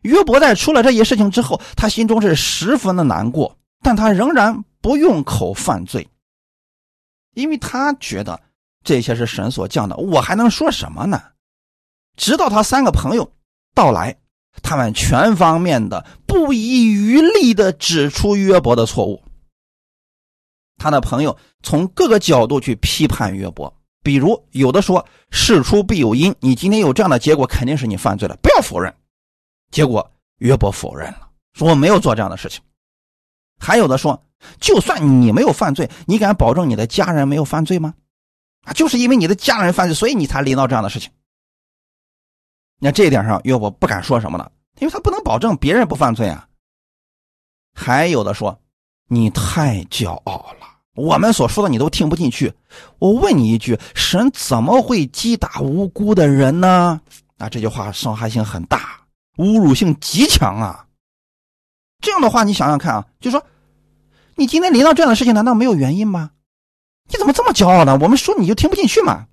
[0.03, 6.07] 约伯在出了这些事情之后，他心中是十分的难过，但他仍然不用口犯罪，
[7.35, 8.39] 因为他觉得
[8.85, 11.23] 这些是神所降的，我还能说什么呢？
[12.17, 13.33] 直到他三个朋友
[13.75, 14.15] 到来。
[14.63, 19.23] 他们全方面的不遗余力的指出约伯的错误。
[20.79, 28.95] 他的朋友从各个角度去批判约伯，比如有的说事出必有因，你今天有这样的结果，肯定是你犯罪了，不要否认。
[29.71, 32.63] 结果约伯否认了，说我没有做这样的事情。
[33.59, 34.25] 还有的说，
[34.59, 37.93] 就算你没有犯罪，你敢保证你的家人没有犯罪吗？
[38.63, 41.11] 啊，就是因为你的家人犯罪，所以你才临到这样的事情。
[42.83, 46.49] 那这一点上，约伯不敢说什么了，因为他不能保证别人不犯罪啊。
[47.75, 48.59] 还有的说，
[49.07, 52.53] 你太骄傲了，我们所说的你都听不进去。
[52.99, 57.01] 我问你一句，神怎么会击打无辜的人呢？
[57.37, 59.01] 啊，这句话伤害性很大，
[59.37, 60.87] 侮辱性极强啊。
[62.03, 63.45] 这样的话，你想想看啊，就说
[64.37, 66.31] 你今天临到这样的事情，难道没有原因吗？
[67.11, 67.99] 你怎么这么骄傲呢？
[68.01, 69.27] 我们说你就听不进去吗？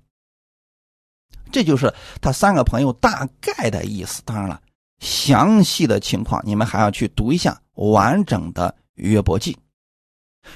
[1.50, 4.22] 这就是他三个朋友大概的意思。
[4.24, 4.60] 当然了，
[5.00, 9.56] 详细的情况你们还要去读一下完整的约伯记。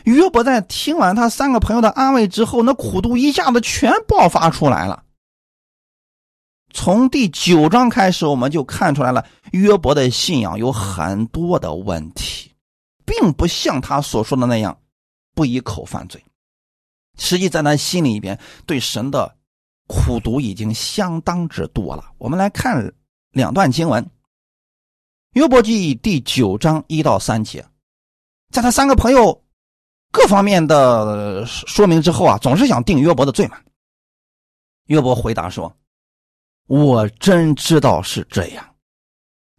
[0.05, 5.03] 约伯在听完他三个朋友的安慰之后，那苦毒一下子全爆发出来了。
[6.73, 12.51] 从第九章开始，我们就看出来了，约伯的信仰有很多的问题，
[13.05, 14.79] 并不像他所说的那样
[15.35, 16.25] 不以口犯罪。
[17.19, 19.37] 实际在他心里边对神的。
[19.93, 22.13] 苦读已经相当之多了。
[22.17, 22.91] 我们来看
[23.31, 24.03] 两段经文，
[25.33, 27.63] 《约伯记》第九章一到三节，
[28.51, 29.45] 在他三个朋友
[30.11, 33.59] 各方面的说明之后啊，总是想定约伯的罪嘛。
[34.87, 35.77] 约伯回答说
[36.67, 38.75] ：“我真知道是这样，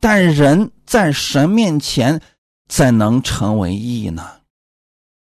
[0.02, 2.20] 但人在神面前
[2.68, 4.42] 怎能成为义呢？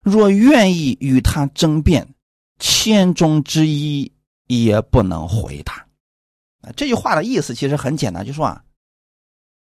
[0.01, 2.15] 若愿意与他争辩，
[2.57, 4.11] 千中之一
[4.47, 5.85] 也不能回答。”
[6.75, 8.61] 这句话的意思其实很简单，就说啊，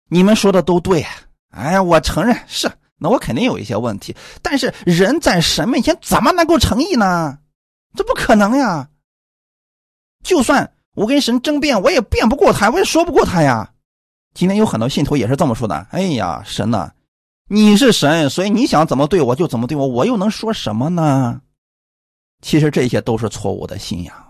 [0.08, 1.06] 你们说的都对，
[1.50, 7.38] 哎，我承认是，那我肯定有一些问题，但是人在神面前怎么能够诚意呢？
[7.94, 8.88] 这不可能呀！
[10.24, 13.72] 就算我跟神争辩，我也辩不过他，我也说不过他呀。
[14.34, 16.92] 今天有很多信徒也是这么说的：“哎呀，神呐，
[17.48, 21.40] 你是神，所以你想怎么对我就怎么对我，我又能说什么呢？”
[22.42, 24.27] 其实这些都是错误的信仰。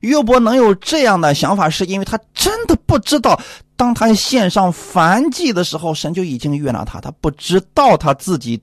[0.00, 3.40] 约伯能有这样的想法，是因为他真的不知道，
[3.76, 7.00] 当他献上燔祭的时候，神就已经悦纳他。
[7.00, 8.62] 他不知道他自己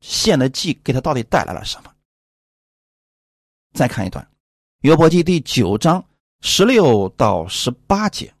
[0.00, 1.90] 献的祭给他到底带来了什么。
[3.72, 4.24] 再看一段，
[4.80, 6.04] 《约伯记》第九章
[6.40, 8.32] 十六到十八节：“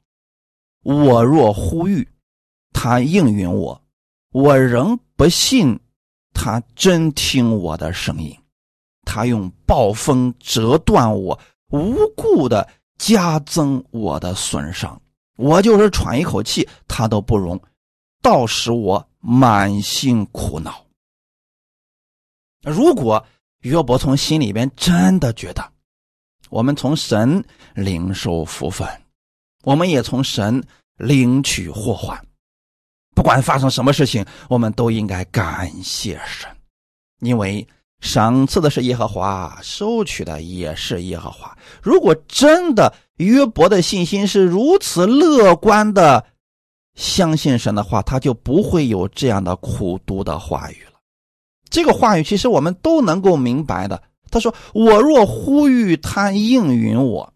[0.82, 2.06] 我若呼吁，
[2.72, 3.80] 他应允我；
[4.32, 5.78] 我仍不信，
[6.32, 8.36] 他真听我的声音。
[9.04, 11.38] 他用暴风折断我。”
[11.74, 15.00] 无故的加增我的损伤，
[15.36, 17.60] 我就是喘一口气，他都不容，
[18.22, 20.86] 倒使我满心苦恼。
[22.62, 23.26] 如果
[23.62, 25.72] 约伯从心里边真的觉得，
[26.48, 28.88] 我们从神领受福分，
[29.64, 30.64] 我们也从神
[30.96, 32.24] 领取祸患，
[33.16, 36.48] 不管发生什么事情，我们都应该感谢神，
[37.18, 37.66] 因为。
[38.04, 41.56] 赏赐的是耶和华，收取的也是耶和华。
[41.82, 46.22] 如果真的约伯的信心是如此乐观的，
[46.94, 51.00] 相信神的话，他就不会有这样的苦读的话语了。
[51.70, 54.00] 这个话语其实我们都能够明白的。
[54.30, 57.32] 他说：“我若呼吁他应允我。”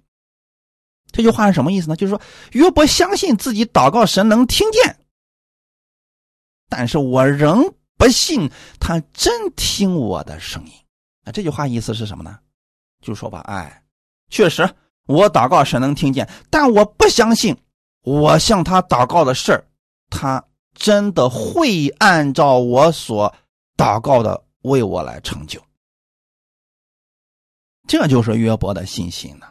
[1.11, 1.97] 这句话是什么意思呢？
[1.97, 2.21] 就是说
[2.53, 4.99] 约伯相信自己祷告神能听见，
[6.69, 7.73] 但是我仍。
[7.99, 10.73] 不信他真听我的声音，
[11.25, 12.39] 那这句话意思是什么呢？
[13.03, 13.83] 就说吧，哎，
[14.31, 14.69] 确实
[15.07, 17.57] 我祷告神能听见，但我不相信
[18.03, 19.69] 我向他祷告的事
[20.09, 20.43] 他
[20.75, 23.35] 真的会按照我所
[23.77, 25.61] 祷告的为我来成就。
[27.87, 29.47] 这就是约伯的信心呢。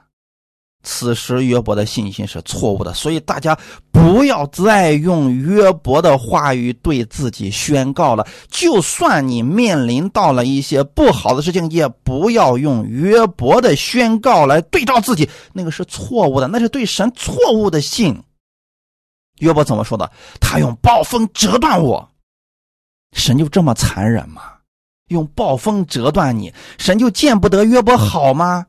[0.90, 3.60] 此时约伯的信心是错误的，所以大家
[3.92, 8.26] 不要再用约伯的话语对自己宣告了。
[8.50, 18.24] 就算你面临到了一些不好的事情，也不要用约伯的宣告来对照自己，那个是错误的，那是对神错误的信。
[19.40, 20.10] 约伯怎么说的？
[20.40, 22.10] 他用暴风折断我，
[23.12, 24.42] 神就这么残忍吗？
[25.10, 28.66] 用暴风折断你，神就见不得约伯好吗？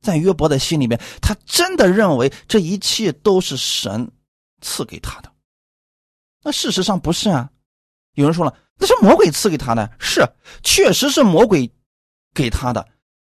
[0.00, 4.10] 在约伯的心里面，他真的认为这一切都是神
[4.60, 5.30] 赐给他的。
[6.42, 7.50] 那事实上不是啊。
[8.14, 10.26] 有人说了，那是魔鬼赐给他的，是，
[10.62, 11.70] 确实是魔鬼
[12.34, 12.86] 给他的。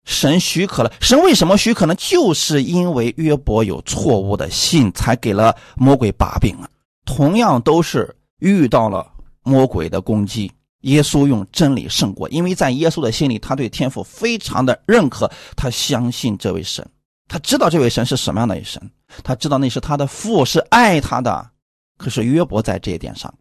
[0.05, 1.93] 神许可了，神为什么许可呢？
[1.95, 6.69] 就是因为约伯有错误的信，才给了魔鬼把柄啊。
[7.05, 9.11] 同样都是遇到了
[9.43, 10.51] 魔鬼的攻击。
[10.81, 16.87] 耶稣用真理胜过，因为在耶稣的心里，他对天父非常的认可，他相信这位神，
[17.27, 18.81] 他知道这位神是什么样的一神，
[19.23, 21.51] 他知道那是他的父，是爱他的。
[21.97, 23.31] 可是约伯在这一点上，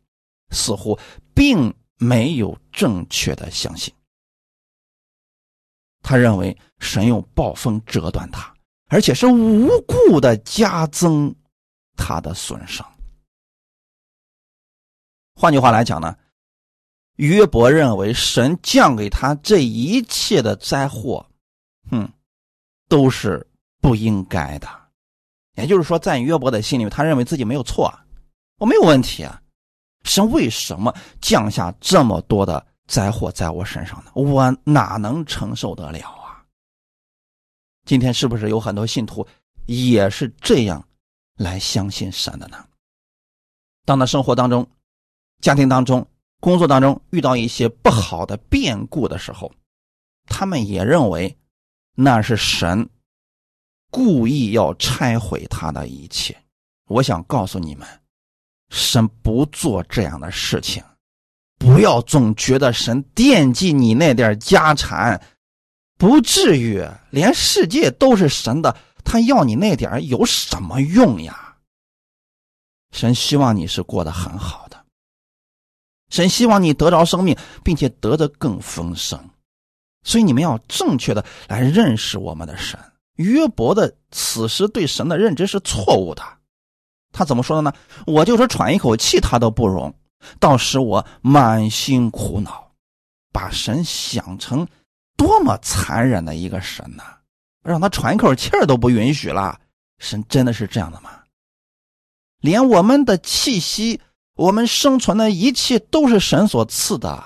[0.50, 0.98] 似乎
[1.34, 3.92] 并没有正确的相信。
[6.02, 8.52] 他认为神用暴风折断他，
[8.88, 11.34] 而且是无故的加增
[11.96, 12.86] 他的损伤。
[15.34, 16.14] 换句话来讲呢？
[17.20, 21.24] 约伯认为神降给他这一切的灾祸，
[21.90, 22.10] 哼，
[22.88, 23.46] 都是
[23.82, 24.66] 不应该的。
[25.54, 27.92] 也就是说，在约伯的心里，他认为自己没有错，
[28.56, 29.38] 我没有问题啊。
[30.04, 34.10] 神为什么降下这么多的灾祸在我身上呢？
[34.14, 36.42] 我哪能承受得了啊？
[37.84, 39.26] 今天是不是有很多信徒
[39.66, 40.82] 也是这样
[41.36, 42.64] 来相信神的呢？
[43.84, 44.66] 当他生活当中、
[45.42, 46.06] 家庭当中。
[46.40, 49.52] 工作当中遇到一些不好的变故的时候，
[50.26, 51.36] 他们也认为
[51.94, 52.88] 那是神
[53.90, 56.34] 故意要拆毁他的一切。
[56.86, 57.86] 我想告诉你们，
[58.70, 60.82] 神不做这样的事情。
[61.58, 65.22] 不要总觉得神惦记你那点家产，
[65.98, 68.74] 不至于，连世界都是神的，
[69.04, 71.58] 他要你那点有什么用呀？
[72.92, 74.69] 神希望你是过得很好。
[76.10, 79.18] 神希望你得着生命，并且得的更丰盛。
[80.02, 82.78] 所以你们要正确的来认识我们的神。
[83.16, 86.22] 约伯的此时对神的认知是错误的。
[87.12, 87.72] 他怎么说的呢？
[88.06, 89.94] 我就是喘一口气，他都不容，
[90.38, 92.72] 倒使我满心苦恼。
[93.32, 94.66] 把神想成
[95.16, 97.04] 多么残忍的一个神呐！
[97.62, 99.60] 让他喘一口气儿都不允许了。
[99.98, 101.10] 神真的是这样的吗？
[102.40, 104.00] 连我们的气息、
[104.40, 107.22] 我们生存的一切都是神所赐的，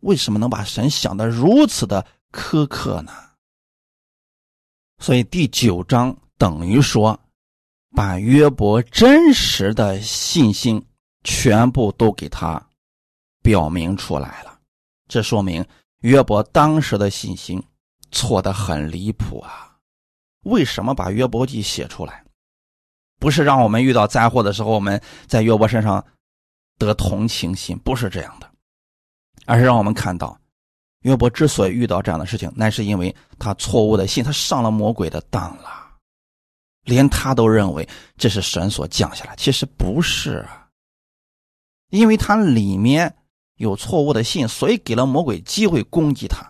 [0.00, 3.12] 为什么能把神想的如此的苛刻呢？
[4.98, 7.16] 所以第九章等于说，
[7.94, 10.84] 把约伯真实的信心
[11.22, 12.60] 全部都给他
[13.40, 14.58] 表明出来了。
[15.06, 15.64] 这说明
[16.00, 17.62] 约伯当时的信心
[18.10, 19.76] 错得很离谱啊！
[20.42, 22.24] 为什么把约伯记写出来？
[23.20, 26.04] 不是让我们遇到灾祸的时候，我们在约伯身上
[26.78, 28.48] 得同情心，不是这样的，
[29.46, 30.38] 而是让我们看到，
[31.00, 35.96] 约伯之所以遇到这样的事情，那是因为他错误的信，他上了魔鬼的当了，
[36.84, 40.68] 连他都认为这是神所降下来，其实不是啊，
[41.90, 43.14] 因为他里面
[43.56, 46.46] 有错误的信，所以给了魔鬼机会攻击他。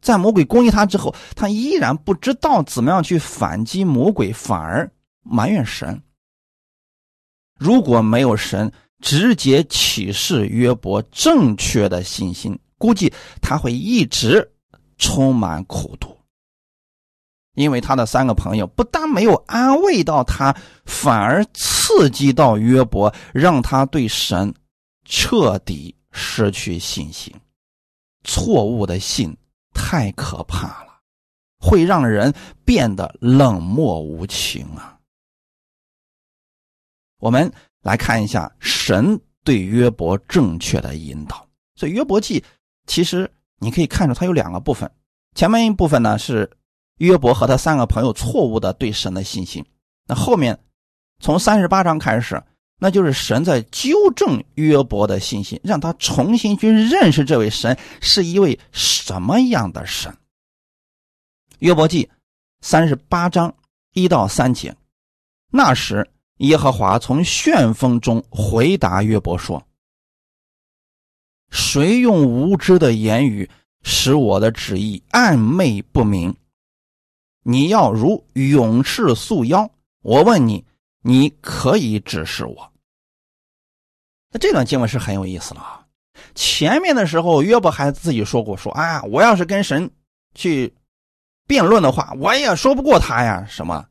[0.00, 4.90] 在魔鬼攻击他之后，他依然不知道怎么样去反击魔鬼，反而。
[5.22, 6.02] 埋怨神，
[7.60, 14.50] 如果没有神直接启示约伯正确的信心，估计他会一直
[14.96, 16.16] 充满苦毒。
[17.54, 20.56] 因为他的三个朋友不但没有安慰到他，
[20.86, 24.54] 反而刺激到约伯，让他对神
[25.04, 27.34] 彻底失去信心。
[28.24, 29.36] 错误的信
[29.74, 31.00] 太可怕了，
[31.58, 32.32] 会让人
[32.64, 34.96] 变得冷漠无情啊。
[37.20, 37.50] 我们
[37.82, 41.46] 来看一下神对约伯正确的引导。
[41.76, 42.42] 所以约伯记
[42.86, 44.90] 其实你可以看出，它有两个部分。
[45.34, 46.50] 前面一部分呢是
[46.98, 49.64] 约伯和他三个朋友错误的对神的信心。
[50.06, 50.58] 那后面
[51.20, 52.42] 从三十八章开始，
[52.78, 60.14] 那就是神在纠正约伯的信心，让他重新去认识这位神是一位什么样的神。
[61.60, 62.10] 约伯记
[62.60, 63.54] 三十八章
[63.92, 64.74] 一到三节，
[65.50, 66.10] 那时。
[66.40, 69.62] 耶和华从旋风中回答约伯说
[71.52, 73.50] ：“谁用无知的言语
[73.82, 76.34] 使我的旨意暧昧不明？
[77.42, 79.70] 你要如勇士束腰。
[80.00, 80.64] 我问你，
[81.02, 82.72] 你可以指示我。”
[84.32, 85.86] 那这段经文是很有意思了啊！
[86.34, 89.90] 前面的时候，约伯还自己说过：“说啊，我要是跟神
[90.34, 90.74] 去
[91.46, 93.86] 辩论的话，我也说不过他呀。”什么？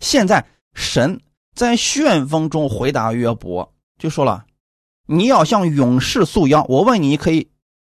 [0.00, 1.20] 现在神。
[1.54, 4.44] 在旋风中回答约伯，就说了
[5.06, 6.64] ：“你要向勇士束腰。
[6.68, 7.48] 我问你，可以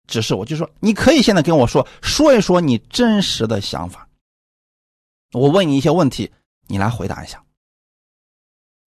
[0.08, 4.10] 指示我，就说你可以现在跟我说说一说你真实的想法。
[5.32, 6.30] 我问你一些问题，
[6.68, 7.42] 你来回答一下。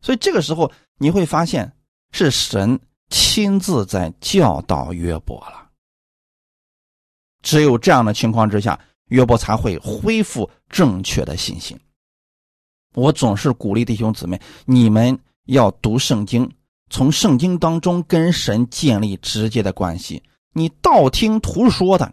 [0.02, 1.72] 所以这个时候你会发现，
[2.12, 5.70] 是神亲自在教导约伯了。
[7.42, 11.78] 只有这样的情况之下，约伯才会恢复正确的信心。”
[12.95, 16.51] 我总是鼓励弟兄姊妹，你们要读圣经，
[16.91, 20.22] 从圣经当中跟神建立直接的关系。
[20.55, 22.12] 你道听途说的，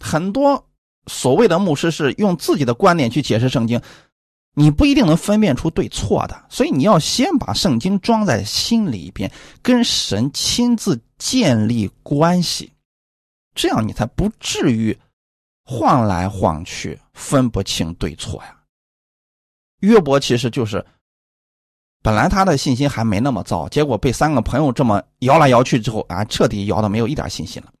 [0.00, 0.66] 很多
[1.06, 3.80] 所谓的牧师是用自己的观点去解释圣经，
[4.54, 6.46] 你不一定能分辨出对错的。
[6.48, 9.30] 所以你要先把圣经装在心里边，
[9.62, 12.72] 跟神亲自建立关系，
[13.54, 14.98] 这样你才不至于
[15.64, 18.56] 晃来晃去，分不清对错呀。
[19.80, 20.84] 约伯其实就是，
[22.02, 27.72] 本来他的信心还没那么糟，结果被三个朋友这么摇来摇去之后啊，彻底摇的没有一点信心了，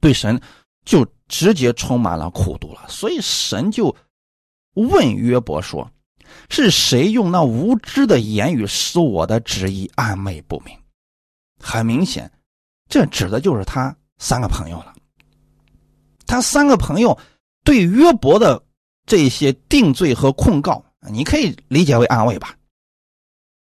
[0.00, 0.40] 对神
[0.84, 2.88] 就直接充满了苦毒了。
[2.88, 3.94] 所以神就
[4.74, 5.88] 问约伯说
[6.50, 10.76] ：“是谁用那无知的言语使我的旨意暧昧不明？”
[11.62, 12.30] 很明显，
[12.88, 14.94] 这指的就是他三个朋友了。
[16.26, 17.18] 他三个朋友
[17.64, 18.62] 对约伯的
[19.06, 20.84] 这些定罪和控告。
[21.08, 22.54] 你可以理解为安慰吧，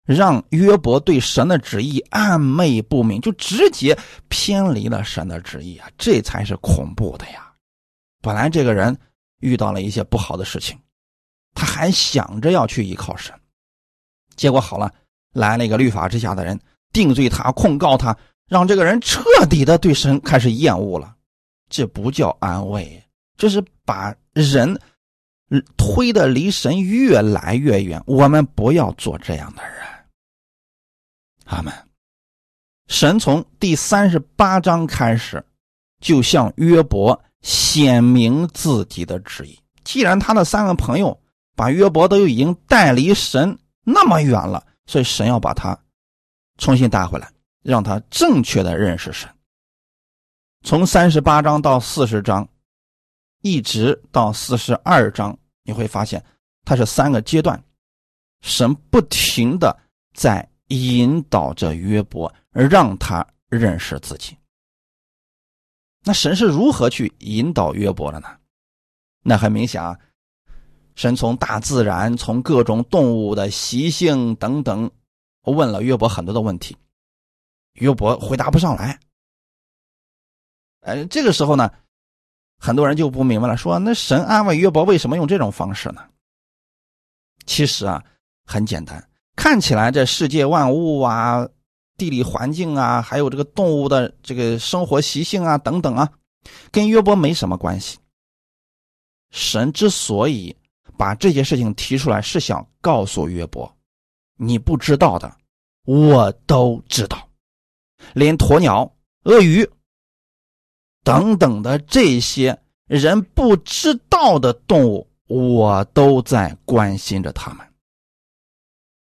[0.05, 5.89] 让约伯对神的旨意暧昧不明，就直接偏离了神的旨意啊！
[5.97, 7.53] 这才是恐怖的呀！
[8.21, 8.95] 本来这个人
[9.39, 10.77] 遇到了一些不好的事情，
[11.55, 13.33] 他还想着要去依靠神，
[14.35, 14.93] 结果好了，
[15.31, 16.59] 来了一个律法之下的人
[16.91, 18.15] 定罪他、控告他，
[18.49, 21.15] 让这个人彻底的对神开始厌恶了。
[21.69, 23.01] 这不叫安慰，
[23.37, 24.77] 这是把人。
[25.75, 29.73] 推的离神越来越远，我们不要做这样的人。
[31.45, 31.73] 阿门。
[32.87, 35.45] 神从第三十八章开始，
[35.99, 39.59] 就向约伯显明自己的旨意。
[39.83, 41.19] 既然他的三个朋友
[41.55, 45.77] 把约伯都已经带离神那么远了，所以神要把他
[46.57, 47.31] 重新带回来，
[47.63, 49.29] 让他正确的认识神。
[50.63, 52.47] 从三十八章到四十章，
[53.41, 56.23] 一直到四十二章，你会发现
[56.63, 57.61] 它是三个阶段，
[58.41, 59.77] 神不停的
[60.13, 64.37] 在引导着约伯，让他认识自己。
[66.03, 68.37] 那神是如何去引导约伯的呢？
[69.23, 69.99] 那很明显啊，
[70.95, 74.89] 神从大自然、从各种动物的习性等等，
[75.43, 76.75] 问了约伯很多的问题，
[77.73, 78.99] 约伯回答不上来。
[80.79, 81.71] 哎，这个时候呢，
[82.63, 86.03] 很多人就不明白了，说那神安慰约伯为什么用这种方式呢？
[87.47, 88.03] 其实啊，
[88.45, 91.49] 很简单，看起来这世界万物啊、
[91.97, 96.07] 地理环境啊，还有这个动物的这个生活习性啊等等啊，
[96.71, 97.97] 跟约伯没什么关系。
[99.31, 100.55] 神之所以
[100.99, 103.75] 把这些事情提出来，是想告诉约伯，
[104.37, 105.35] 你不知道的，
[105.85, 107.27] 我都知道，
[108.13, 108.93] 连鸵鸟、
[109.23, 109.67] 鳄鱼。
[111.03, 117.67] 等等的这些人不知道的动物，我都在关心着他们。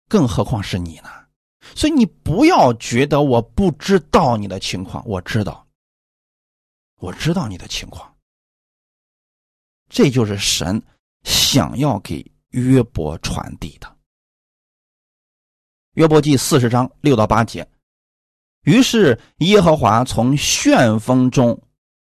[0.08, 1.10] 更何况是你呢？
[1.76, 5.66] 所以你不要觉得我不知道你的情况，我知道，
[7.00, 8.14] 我知道你的情况。
[9.90, 10.82] 这就是神
[11.24, 13.96] 想要给约伯传递的。
[15.94, 17.68] 约伯记四十章六到八节，
[18.64, 21.62] 于是耶和华从旋风中。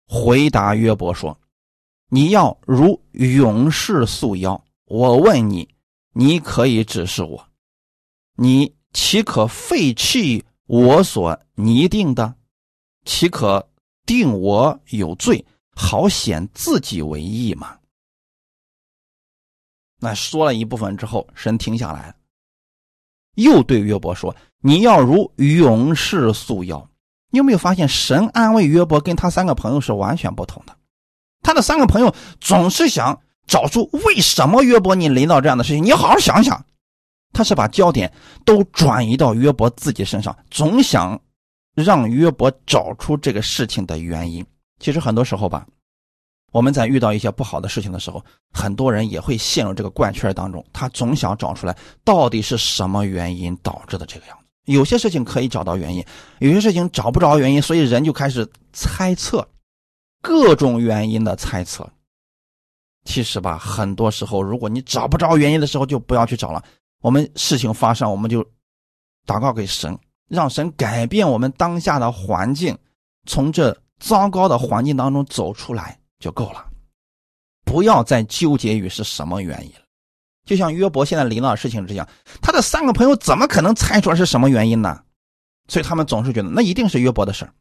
[0.08, 1.38] 回答约伯说
[2.08, 4.64] ：“你要如勇士束腰。
[4.86, 5.68] 我问你，
[6.14, 7.46] 你可以指示我，
[8.36, 12.34] 你岂可废弃我所拟定的？
[13.04, 13.70] 岂可
[14.06, 15.44] 定我有罪，
[15.76, 17.78] 好显自己为义吗？”
[20.00, 22.16] 那说了一部分之后，神停下来，
[23.34, 26.87] 又对约伯说：“你要如勇士束腰。”
[27.30, 30.74] 你有没有发现，神安慰约伯跟他三个朋友是完全不同的？
[31.42, 35.84] 他的三个朋友总是想找出为什么约伯你临到这样的事情。
[35.84, 36.64] 你好好想想，
[37.32, 38.12] 他是把焦点
[38.44, 41.20] 都转移到约伯自己身上，总想
[41.74, 44.44] 让约伯找出这个事情的原因。
[44.80, 45.66] 其实很多时候吧，
[46.50, 54.47] 我们在遇到一些不好的事情的时候，很多人也会陷入这个怪圈当中，他总想找出来到底是什么原因导致的这个样子。
[54.72, 56.04] 有些事情可以找到原因，
[56.40, 59.46] 有些事情找不着原因，所以人就开始猜测，
[60.20, 61.90] 各种原因的猜测。
[63.04, 66.62] 其实吧，很多时候，如果你找不着原因的时候，就不要去找了。
[67.00, 68.44] 我们事情发生，我们就
[69.26, 69.98] 祷告给神，
[70.28, 72.76] 让神改变我们当下的环境，
[73.26, 76.66] 从这糟糕的环境当中走出来就够了，
[77.64, 79.87] 不要再纠结于是什么原因了。
[80.48, 82.08] 就像约伯现在临到事情这样，
[82.40, 85.02] 他的三个朋友怎么可能猜出来是什么原因呢？
[85.68, 87.52] 所以他们总是觉得那一定是约伯的事儿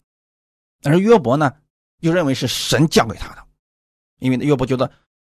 [0.84, 1.52] 而约伯呢，
[2.00, 3.44] 又认为是神降给他的，
[4.20, 4.90] 因为约伯觉得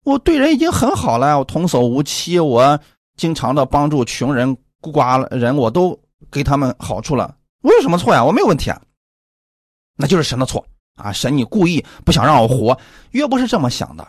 [0.04, 2.80] 我对人已经很好了，我童叟无欺，我
[3.18, 8.24] 经常的帮助穷人、孤寡人，我都给他们好处了，我有什么错呀？
[8.24, 8.80] 我没有问题啊，
[9.95, 10.64] 那就是神的错
[10.97, 11.12] 啊！
[11.12, 12.80] 神你故意不想让我活，
[13.10, 14.08] 约伯是这么想的，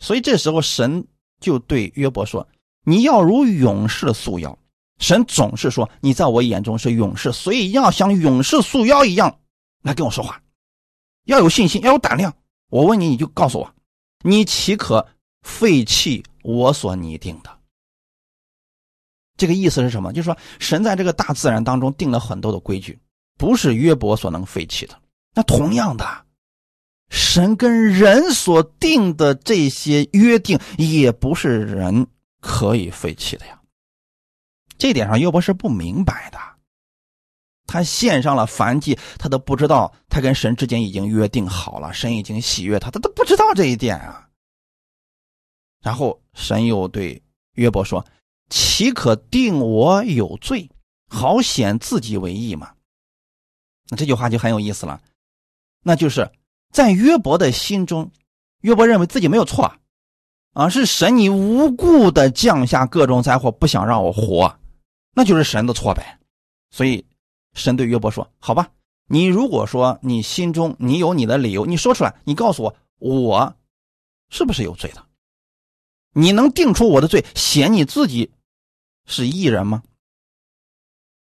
[0.00, 1.06] 所以这时候神。
[1.40, 2.46] 就对约伯说
[2.84, 4.56] ：“你要如勇士束腰。”
[5.00, 9.40] 神总是说：“你在我眼中是勇士，所以要像勇士束腰一样
[9.82, 10.42] 来跟我说话，
[11.24, 12.34] 要有信心，要有胆量。
[12.68, 13.74] 我问你，你就告诉我，
[14.22, 15.06] 你岂可
[15.42, 17.50] 废弃我所拟定的？”
[19.38, 20.12] 这个意思是什么？
[20.12, 22.98] 就是说，神在这个大自然当中定了很多的规矩，
[23.38, 25.00] 不是约伯所能废弃的。
[25.34, 26.04] 那同样的。
[27.10, 32.06] 神跟人所定的这些约定，也不是人
[32.40, 33.60] 可以废弃的呀。
[34.78, 36.38] 这点上，约伯是不明白的。
[37.66, 44.28] 他献上了燔祭，他都不知道他跟神之间已经约定好了，神已经喜悦他，他都不知道这一点啊。
[45.82, 47.22] 然后神又对
[47.54, 48.06] 约伯说
[48.50, 50.70] ：“岂可定我有罪，
[51.08, 52.74] 好显自己为义嘛？”
[53.90, 55.02] 那这句话就很有意思了，
[55.82, 56.30] 那就是。
[56.70, 58.10] 在约伯的心中，
[58.60, 59.72] 约伯认为自己没有错，
[60.52, 64.58] 啊，是神你无故的降下各种灾祸，不想让我活，
[65.14, 66.18] 那就是神的错呗。
[66.70, 67.04] 所以，
[67.54, 68.70] 神对约伯说：“好吧，
[69.06, 73.56] 你如果说你心中你有你的理由，你说出来，你告诉我，我
[74.28, 75.04] 是不是有罪的？
[76.12, 78.30] 你能定出我的罪，显你自己
[79.06, 79.82] 是异人吗？”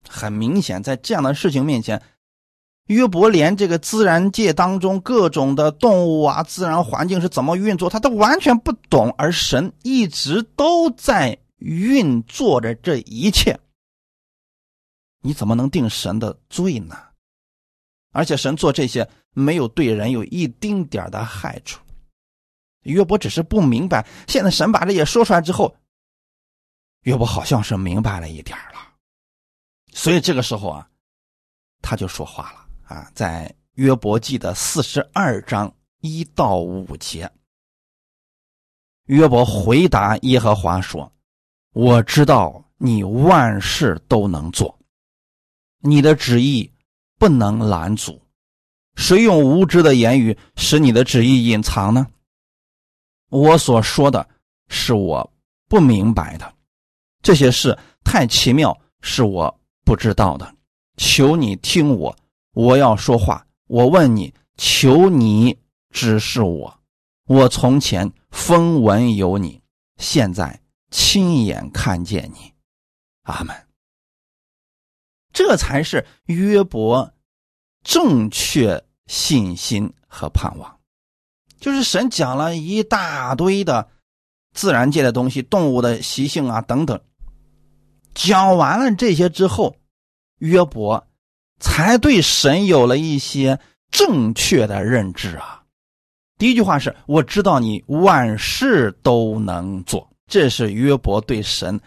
[0.07, 2.01] 很明显，在这样的事情面前，
[2.89, 13.59] 约伯连这个自然界当中各种的动物啊、自然环境是怎么运作，他都完全不懂，而神一直都在运作着这一切。
[15.21, 16.97] 你怎么能定神的罪呢？
[18.11, 21.79] 而且神做这些没有对人有一丁点的害处。
[22.85, 25.75] 约伯只是不明白，现在神把这些说出来之后，
[27.03, 28.79] 约伯好像是明白了一点了。
[29.93, 30.89] 所以这个时候啊，
[31.83, 32.65] 他就说话了。
[32.89, 35.71] 啊，在约伯记的四十二章
[36.01, 37.31] 一到五节，
[39.05, 41.11] 约伯回答耶和华说
[41.73, 44.75] ：“我知道你万事都能做，
[45.81, 46.73] 你的旨意
[47.19, 48.19] 不能拦阻。
[48.95, 52.07] 谁用无知的言语使你的旨意隐藏呢？
[53.29, 54.27] 我所说的
[54.67, 55.31] 是我
[55.67, 56.55] 不明白的，
[57.21, 60.55] 这些事太奇妙，是我不知道的。
[60.97, 62.13] 求你听我。”
[62.53, 65.57] 我要说话，我问你，求你
[65.91, 66.79] 指示我。
[67.27, 69.61] 我从前风闻有你，
[69.97, 72.53] 现在亲眼看见你。
[73.23, 73.55] 阿门。
[75.31, 77.13] 这才是约伯
[77.83, 80.79] 正确信心和盼望。
[81.59, 83.87] 就是神讲了一大堆的
[84.53, 86.99] 自然界的东西、动物的习性啊等等，
[88.15, 89.75] 讲完了这些之后，
[90.39, 91.05] 约伯。
[91.59, 93.59] 才对神有了一些
[93.91, 95.63] 正确的认知啊！
[96.37, 101.79] 第一句话是：“我知道你万事都能做。”这是约伯对神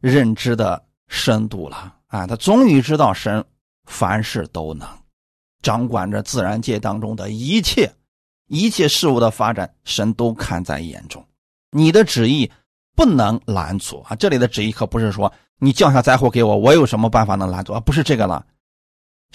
[0.00, 2.26] 认知的深度了啊！
[2.26, 3.44] 他终于知道神
[3.86, 4.88] 凡事都能，
[5.62, 7.92] 掌管着自然界当中的一切
[8.48, 11.24] 一切事物的发展，神都看在眼中。
[11.70, 12.50] 你的旨意
[12.96, 14.16] 不能拦阻啊！
[14.16, 17.80] 这里的旨意可不是说你降下灾祸给我，我有什么办法能拦阻啊？
[17.80, 18.44] 不是这个了。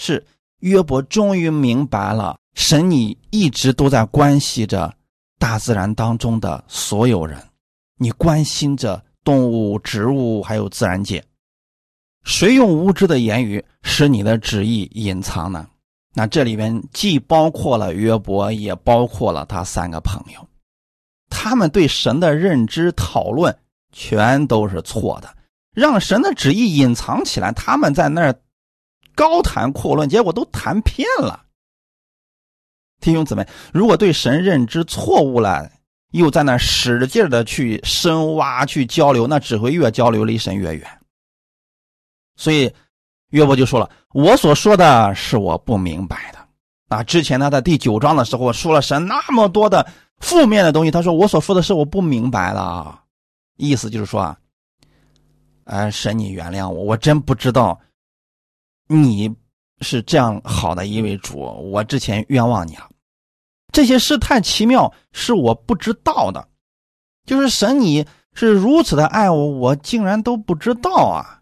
[0.02, 0.26] 是
[0.60, 4.90] 约伯终于明白了，神你一直都在关系着
[5.38, 7.38] 大自然当中的所有人，
[7.98, 11.22] 你关心着动物、植物还有自然界。
[12.24, 15.68] 谁用无知的言语使你的旨意隐藏呢？
[16.14, 20.48] 那这里面既包括了约伯，也包括了他三个朋友，
[21.28, 23.54] 他们对神的认知讨论
[23.92, 25.28] 全都是错的，
[25.74, 28.34] 让神的旨意隐藏起来，他们在那儿。
[29.20, 31.44] 高谈阔论，结果都谈偏了。
[33.00, 35.70] 弟兄姊妹，如果对神认知错误了，
[36.12, 40.88] 又在那使劲的去深挖、去交流，那只会越交流离神越远。
[42.34, 42.72] 所以
[43.28, 46.38] 约伯就说了：“我所说的是我不明白的。”
[46.88, 49.86] 啊，之前他在第九章的时候说了神那么多的
[50.20, 53.02] 负面的东西，他说：“我所说的是我不明白了。”
[53.58, 54.38] 意思就是说啊，
[55.64, 57.78] 哎，神你原谅我，我真不知道。
[58.92, 59.32] 你
[59.82, 61.38] 是这样好的一位主，
[61.70, 62.90] 我之前冤枉你了。
[63.72, 66.48] 这些事太奇妙，是我不知道的。
[67.24, 71.40] 就是神，你是如此的爱我，我竟然都不知道啊！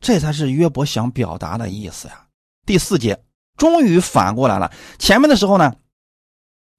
[0.00, 2.26] 这才是约伯想表达的意思呀。
[2.64, 3.22] 第四节
[3.58, 4.72] 终于反过来了。
[4.98, 5.76] 前面的时候呢，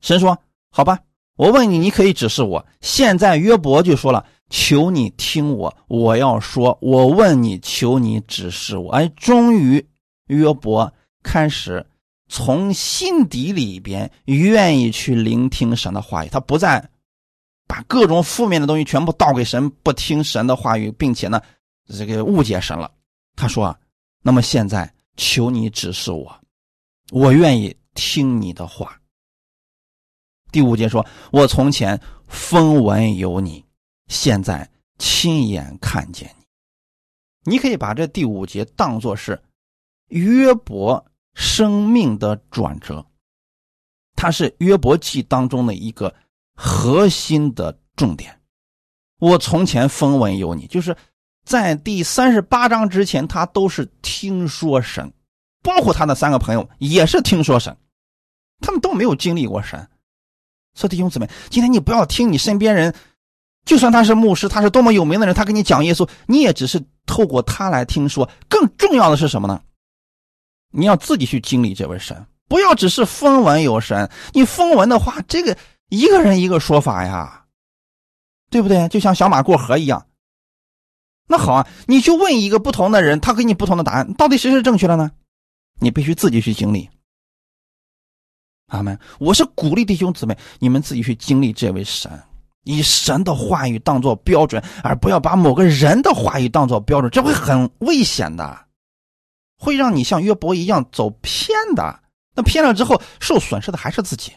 [0.02, 0.36] 神说
[0.74, 0.98] ：“好吧，
[1.36, 4.26] 我问你，你可以指示我。”现在约伯就说了。
[4.50, 8.92] 求你听我，我要说，我问你，求你指示我。
[8.92, 9.86] 哎，终于
[10.28, 11.86] 约伯开始
[12.30, 16.90] 从心底里边愿意去聆听神的话语，他不再
[17.68, 21.42] 把各种负面的东西全部倒给神，不听神的话语，并且呢，
[21.88, 22.90] 这个误解神了。
[23.36, 23.78] 他说：“啊，
[24.24, 26.34] 那么现在求你指示我，
[27.12, 28.98] 我愿意听你的话。”
[30.52, 33.64] 第五节说：“我从前风闻有你。”
[34.08, 36.34] 现在亲眼看见
[37.44, 39.42] 你，你可以把这第五节当作是
[40.08, 43.06] 约伯生命的转折，
[44.16, 46.16] 它是约伯记当中的一个
[46.56, 48.40] 核心的重点。
[49.20, 50.96] 我从前风闻有你，就是
[51.44, 55.14] 在第三十八章之前，他都是听说神，
[55.62, 57.76] 包括他的三个朋友也是听说神，
[58.62, 59.90] 他们都没有经历过神。
[60.74, 62.96] 所以弟兄姊妹，今天你不要听你身边人。
[63.68, 68.28] 就算他是牧师，他是多么有名的人，他跟你讲耶稣，你也只是透过他来听说。
[68.48, 69.62] 更重要的是什么呢？
[70.72, 74.10] 你要自己去经历这位神，不要只是风闻有神。
[74.32, 75.58] 你风闻的话，这个
[75.90, 77.44] 一个人一个说法呀，
[78.50, 78.88] 对不对？
[78.88, 80.08] 就像小马过河一样。
[81.28, 85.12] 那好啊，你去问一个不同的人，他给你不同的答案，到底谁是正确的呢？
[85.82, 86.90] 你必须自己去经历。
[88.68, 88.98] 阿门。
[89.20, 92.10] 我是鼓励弟兄姊妹，你们自己去经历这位神。
[92.68, 98.66] 以神的话语当做标准，而不要把某个人的话语当做标准，这会很危险的。
[99.58, 102.00] 会让你像约伯一样走偏的。
[102.36, 104.32] 那偏了之后，受损失的还是自己。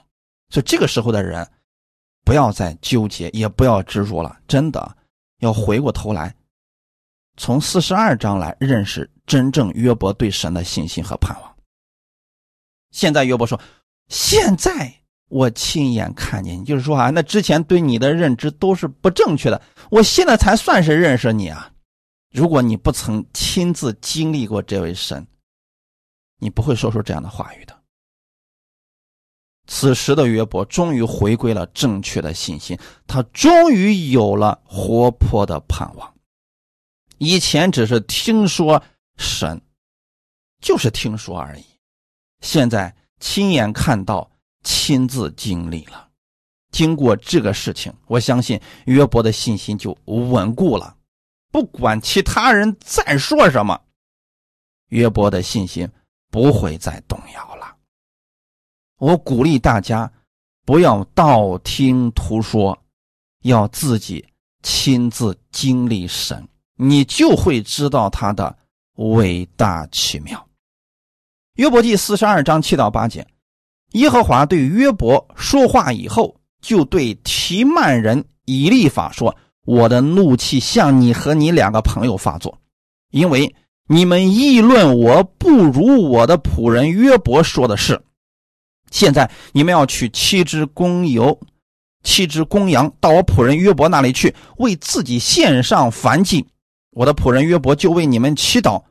[0.49, 1.47] 所以这个时候的人，
[2.25, 4.39] 不要再纠结，也不要执着了。
[4.49, 4.97] 真的
[5.41, 6.35] 要回过头来，
[7.37, 11.55] 从四十二章来认识真正约伯对神的信心和盼望。
[12.93, 13.61] 现在约伯说
[14.09, 14.93] ：“现在
[15.31, 19.63] 我亲眼看见你，就是说啊，那之前对你的认知都是不正确的。
[19.91, 21.73] 我现在才算是认识你啊。
[22.31, 25.27] 如果你不曾亲自经历过这位神，
[26.39, 27.81] 你不会说出这样的话语的。”
[29.67, 32.77] 此时的约伯终于回归了正确的信心，
[33.07, 36.13] 他终于有了活泼的盼望。
[37.19, 38.83] 以前只是听说
[39.17, 39.61] 神，
[40.61, 41.65] 就是听说而已，
[42.41, 44.29] 现在亲眼看到，
[44.63, 46.09] 亲自经历了。
[46.71, 50.97] 经过这个事情，我相信约伯的信心就稳固了。
[51.51, 53.81] 不管其他人再说什么，
[54.91, 55.91] 约伯的信心
[56.31, 57.77] 不会再动摇了。
[58.99, 60.13] 我鼓励大家，
[60.65, 62.81] 不要道听途说，
[63.43, 64.25] 要自己
[64.63, 68.57] 亲自经历神，你就会知道他的
[68.95, 70.47] 伟大奇妙。
[71.55, 73.27] 约伯记四十二章七到八节，
[73.93, 79.35] 耶和华对约伯说话以后，就对提曼人以利法说
[79.67, 82.59] ：“我的怒气向你和你两个朋友发作，
[83.11, 83.55] 因为
[83.89, 88.01] 你们议论我不如我的仆人约伯说的是。”
[88.91, 91.39] 现在你们要取七只公牛、
[92.03, 96.47] 七只公羊到我仆人约伯那里去，为自己献上燔祭。
[96.91, 98.83] 我的仆人约伯就为你们祈祷。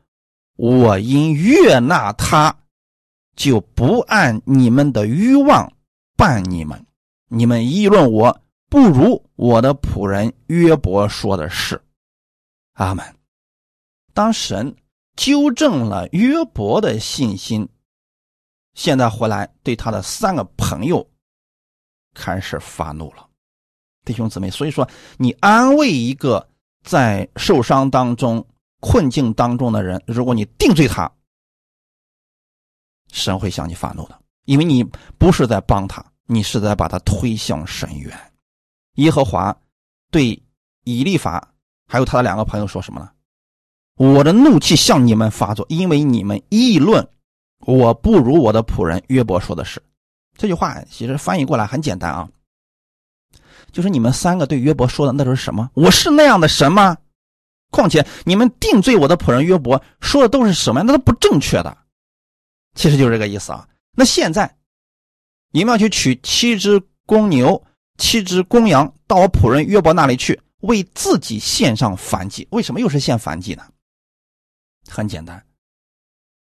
[0.56, 2.54] 我因悦纳他，
[3.36, 5.72] 就不按你们的欲望
[6.16, 6.86] 办你们。
[7.28, 11.80] 你们议论我，不如我的仆人约伯说的是。
[12.74, 13.04] 阿门。
[14.12, 14.74] 当神
[15.16, 17.68] 纠正了约伯的信心。
[18.74, 21.06] 现在回来，对他的三个朋友
[22.14, 23.28] 开始发怒了，
[24.04, 24.48] 弟兄姊妹。
[24.48, 26.48] 所以说，你安慰一个
[26.84, 28.46] 在受伤当中、
[28.80, 31.10] 困境当中的人，如果你定罪他，
[33.12, 34.84] 神会向你发怒的，因为你
[35.18, 38.32] 不是在帮他，你是在把他推向深渊。
[38.94, 39.56] 耶和华
[40.10, 40.40] 对
[40.84, 41.52] 以利法
[41.86, 43.10] 还有他的两个朋友说什么呢？
[43.96, 47.06] 我的怒气向你们发作，因为你们议论。
[47.66, 49.82] 我不如我的仆人约伯说的是，
[50.38, 52.26] 这句话其实翻译过来很简单啊，
[53.70, 55.70] 就是你们三个对约伯说的那都是什么？
[55.74, 56.96] 我是那样的神吗？
[57.70, 60.84] 况且你们定罪我的仆人约伯说的都是什么呀？
[60.86, 61.76] 那都不正确的，
[62.74, 63.68] 其实就是这个意思啊。
[63.92, 64.56] 那现在
[65.50, 67.64] 你们要去取七只公牛、
[67.98, 72.46] 七只公羊到我仆人约伯那里去，为自己献上燔祭。
[72.50, 73.64] 为什么又是献燔祭呢？
[74.88, 75.44] 很简单。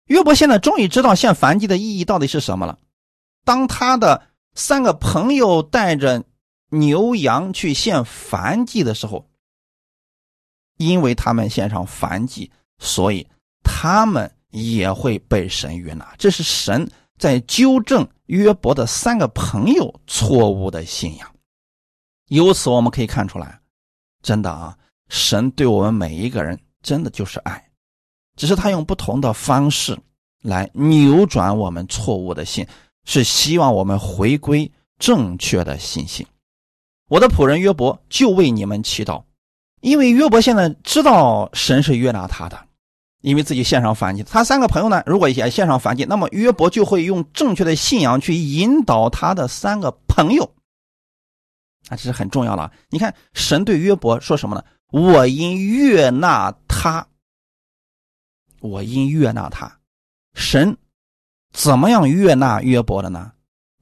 [0.07, 2.79] 约伯现在终于知道献燔祭的意义到底是什么了。
[3.45, 6.25] 当他的三个朋友带着
[6.71, 9.29] 牛羊去献燔祭的时候，
[10.77, 13.29] 因为他们献上燔祭，所以
[13.63, 16.15] 他们也会被神悦纳。
[16.19, 21.31] 这是神在纠正约伯的三个朋友错误的信仰。
[22.29, 23.61] 由此我们可以看出来，
[24.23, 24.77] 真的啊，
[25.09, 27.63] 神对我们每一个人真的就是爱。
[28.37, 29.99] 只是他用不同的方式
[30.43, 32.67] 来扭转我们错误的信，
[33.05, 36.27] 是希望我们回归正确的信心。
[37.09, 39.23] 我的仆人约伯就为你们祈祷，
[39.81, 42.66] 因为约伯现在知道神是悦纳他的，
[43.27, 44.23] 因为自己献上反击。
[44.23, 50.45] 他三个朋友呢，如果也献上反击，那么约伯就会用正确的信仰去引导他的三个朋友。
[51.89, 52.71] 啊，这是很重要的。
[52.89, 54.65] 你看，神对约伯说什么呢？
[54.93, 57.05] 我因悦纳他。
[58.61, 59.77] 我因悦纳他，
[60.35, 60.77] 神
[61.53, 63.33] 怎么样悦纳约伯的呢？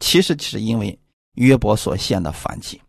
[0.01, 0.99] 其实是因为
[1.35, 2.81] 约伯所献的反击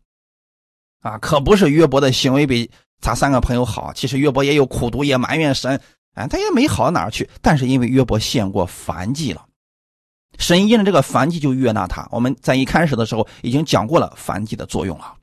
[1.01, 3.91] 啊，可不是约伯的行为比他三个朋友好。
[3.93, 5.79] 其实约伯也有苦读，也埋怨神，
[6.15, 7.29] 哎，他也没好到哪儿去。
[7.41, 9.45] 但是因为约伯献过反击了，
[10.39, 12.07] 神因着这个反击就悦纳他。
[12.11, 15.15] 我们在一开始的时候已经讲过了反击的作用了。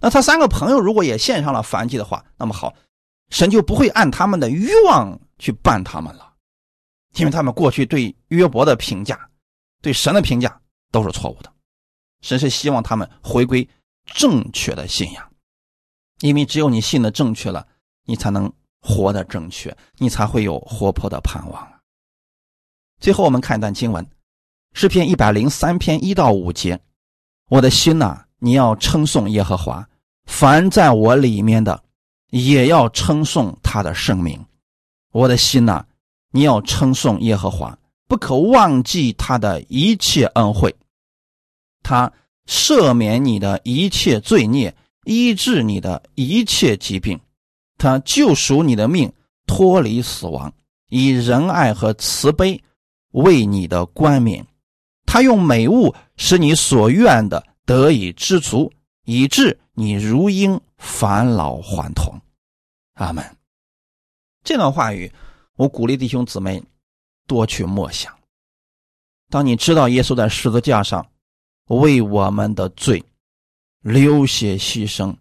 [0.00, 2.74] 那他三个朋友如果也献上了反击的话，那么好，
[3.30, 5.18] 神就不会按他们的欲望。
[5.40, 6.34] 去办他们了，
[7.14, 9.18] 因为他们过去对约伯的评价，
[9.80, 10.60] 对神的评价
[10.92, 11.50] 都是错误的。
[12.20, 13.66] 神是希望他们回归
[14.04, 15.32] 正确的信仰，
[16.20, 17.66] 因为只有你信的正确了，
[18.04, 21.72] 你才能活得正确，你才会有活泼的盼望
[22.98, 24.06] 最后，我们看一段经文，
[24.72, 26.78] 诗篇一百零三篇一到五节：
[27.48, 29.82] 我的心呐，你要称颂耶和华；
[30.26, 31.82] 凡在我里面的，
[32.30, 34.44] 也要称颂他的圣名。
[35.12, 35.84] 我的心呐，
[36.30, 40.74] 你要称颂耶和华，不可忘记他的一切恩惠。
[41.82, 42.12] 他
[42.46, 44.74] 赦免你的一切罪孽，
[45.04, 47.18] 医治你的一切疾病，
[47.80, 49.10] 他救赎你的命，
[49.46, 50.52] 脱离死亡，
[50.88, 52.62] 以仁爱和慈悲
[53.12, 54.46] 为你的冠冕。
[55.06, 58.70] 他用美物使你所愿的得以知足，
[59.06, 62.20] 以致你如婴返老还童。
[62.96, 63.24] 阿门。
[64.44, 65.10] 这段话语，
[65.56, 66.62] 我鼓励弟兄姊妹
[67.26, 68.14] 多去默想。
[69.30, 71.10] 当你知道耶稣在十字架上
[71.68, 73.02] 为我们的罪
[73.80, 75.16] 流血牺牲，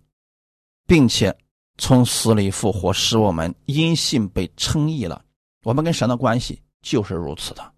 [0.85, 1.33] 并且
[1.79, 5.23] 从死里复活，使我们因信被称义了，
[5.63, 7.73] 我们跟神的关系就是如此的。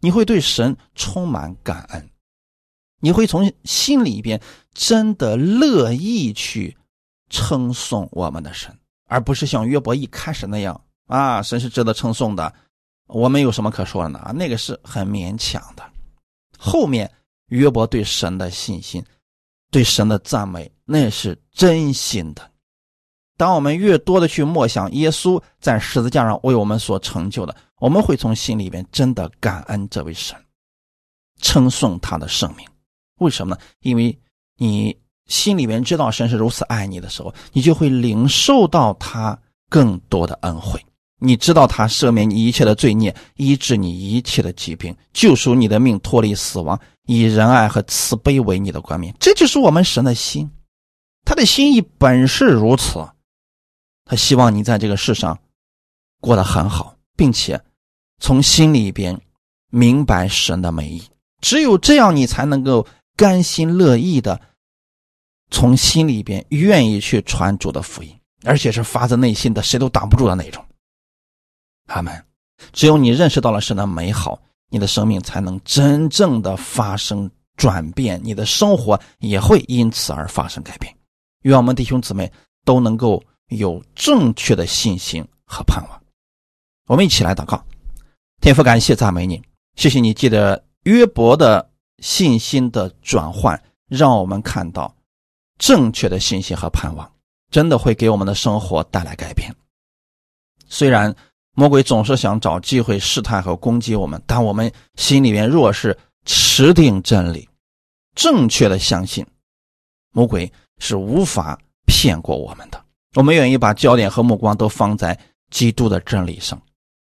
[0.00, 2.10] 你会对神充满感恩，
[3.00, 4.40] 你会从心里边
[4.72, 6.76] 真的乐意去
[7.30, 8.72] 称颂我们的神。
[9.06, 12.54] 而不是像约伯一开始那样啊，神是值得称颂的，
[13.06, 14.32] 我们有什么可说的呢？
[14.34, 15.82] 那个是很勉强的。
[16.58, 17.10] 后面
[17.46, 19.02] 约伯对神的信心，
[19.70, 22.50] 对神的赞美，那是真心的。
[23.38, 30.36] 当我们越多的去默想耶稣在十字架上为我们所成就的，我们会从心里边真的感恩这位神，
[31.40, 32.66] 称颂他的圣名。
[33.20, 33.60] 为什么呢？
[33.80, 34.18] 因为
[34.58, 34.94] 你。
[35.28, 40.82] 心里面知道神是如此爱你的时候，你就会领受到他更多的恩惠。
[41.20, 49.14] 你知道他赦免你一切的罪孽，医治你一切的疾病，救赎你的命，脱离死亡，以仁爱和慈悲为你的冠冕。
[49.20, 50.50] 这就是我们神的心，
[51.26, 53.06] 他的心意本是如此。
[54.08, 55.38] 他希望你在这个世上
[56.18, 57.60] 过得很好，并且
[58.18, 59.20] 从心里边
[59.70, 61.02] 明白神的美意。
[61.42, 62.84] 只有这样，你才能够
[63.14, 64.40] 甘心乐意的。
[65.50, 70.64] 从心里边愿意去传主的福音，而且是发自内心的，谁都挡不住的那种。
[71.86, 72.24] 阿门。
[72.72, 80.94] 只有你认识到了神的美好，你的生命才能真正的发生转变，你的生活也会因此而发生改变。
[81.42, 82.30] 愿我们弟兄姊妹
[82.64, 86.02] 都能够有正确的信心和盼望。
[86.86, 87.64] 我们一起来祷告，
[88.40, 89.42] 天父，感谢赞美你，
[89.76, 94.94] 谢谢你记得约伯的信心的转换，让我们看到。
[95.58, 97.12] 正确的信息和盼望，
[97.50, 99.52] 真的会给我们的生活带来改变。
[100.68, 101.12] 虽然
[101.52, 107.48] 魔鬼总是想找机会试探和攻击我们，但我们心里面若是持定真理，
[108.14, 109.26] 正确的相信，
[110.12, 112.84] 魔鬼是无法骗过我们的。
[113.14, 115.18] 我们愿意把焦点和目光都放在
[115.50, 116.60] 基督的真理上。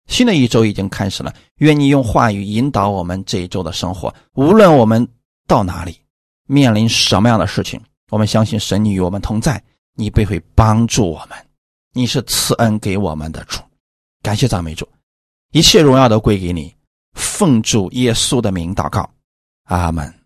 [0.06, 4.14] 新的一周已经开始了，愿你用话语引导我们这一周的生活。
[4.34, 5.06] 无论我们
[5.46, 5.98] 到哪里，
[6.46, 7.80] 面临什么样的事情。
[8.10, 9.62] 我们相信神，你与我们同在，
[9.94, 11.38] 你必会帮助我们。
[11.94, 13.60] 你是赐恩给我们的主，
[14.20, 14.86] 感谢赞美主，
[15.52, 16.74] 一切荣耀都归给你。
[17.14, 19.08] 奉主耶稣的名祷告，
[19.64, 20.23] 阿门。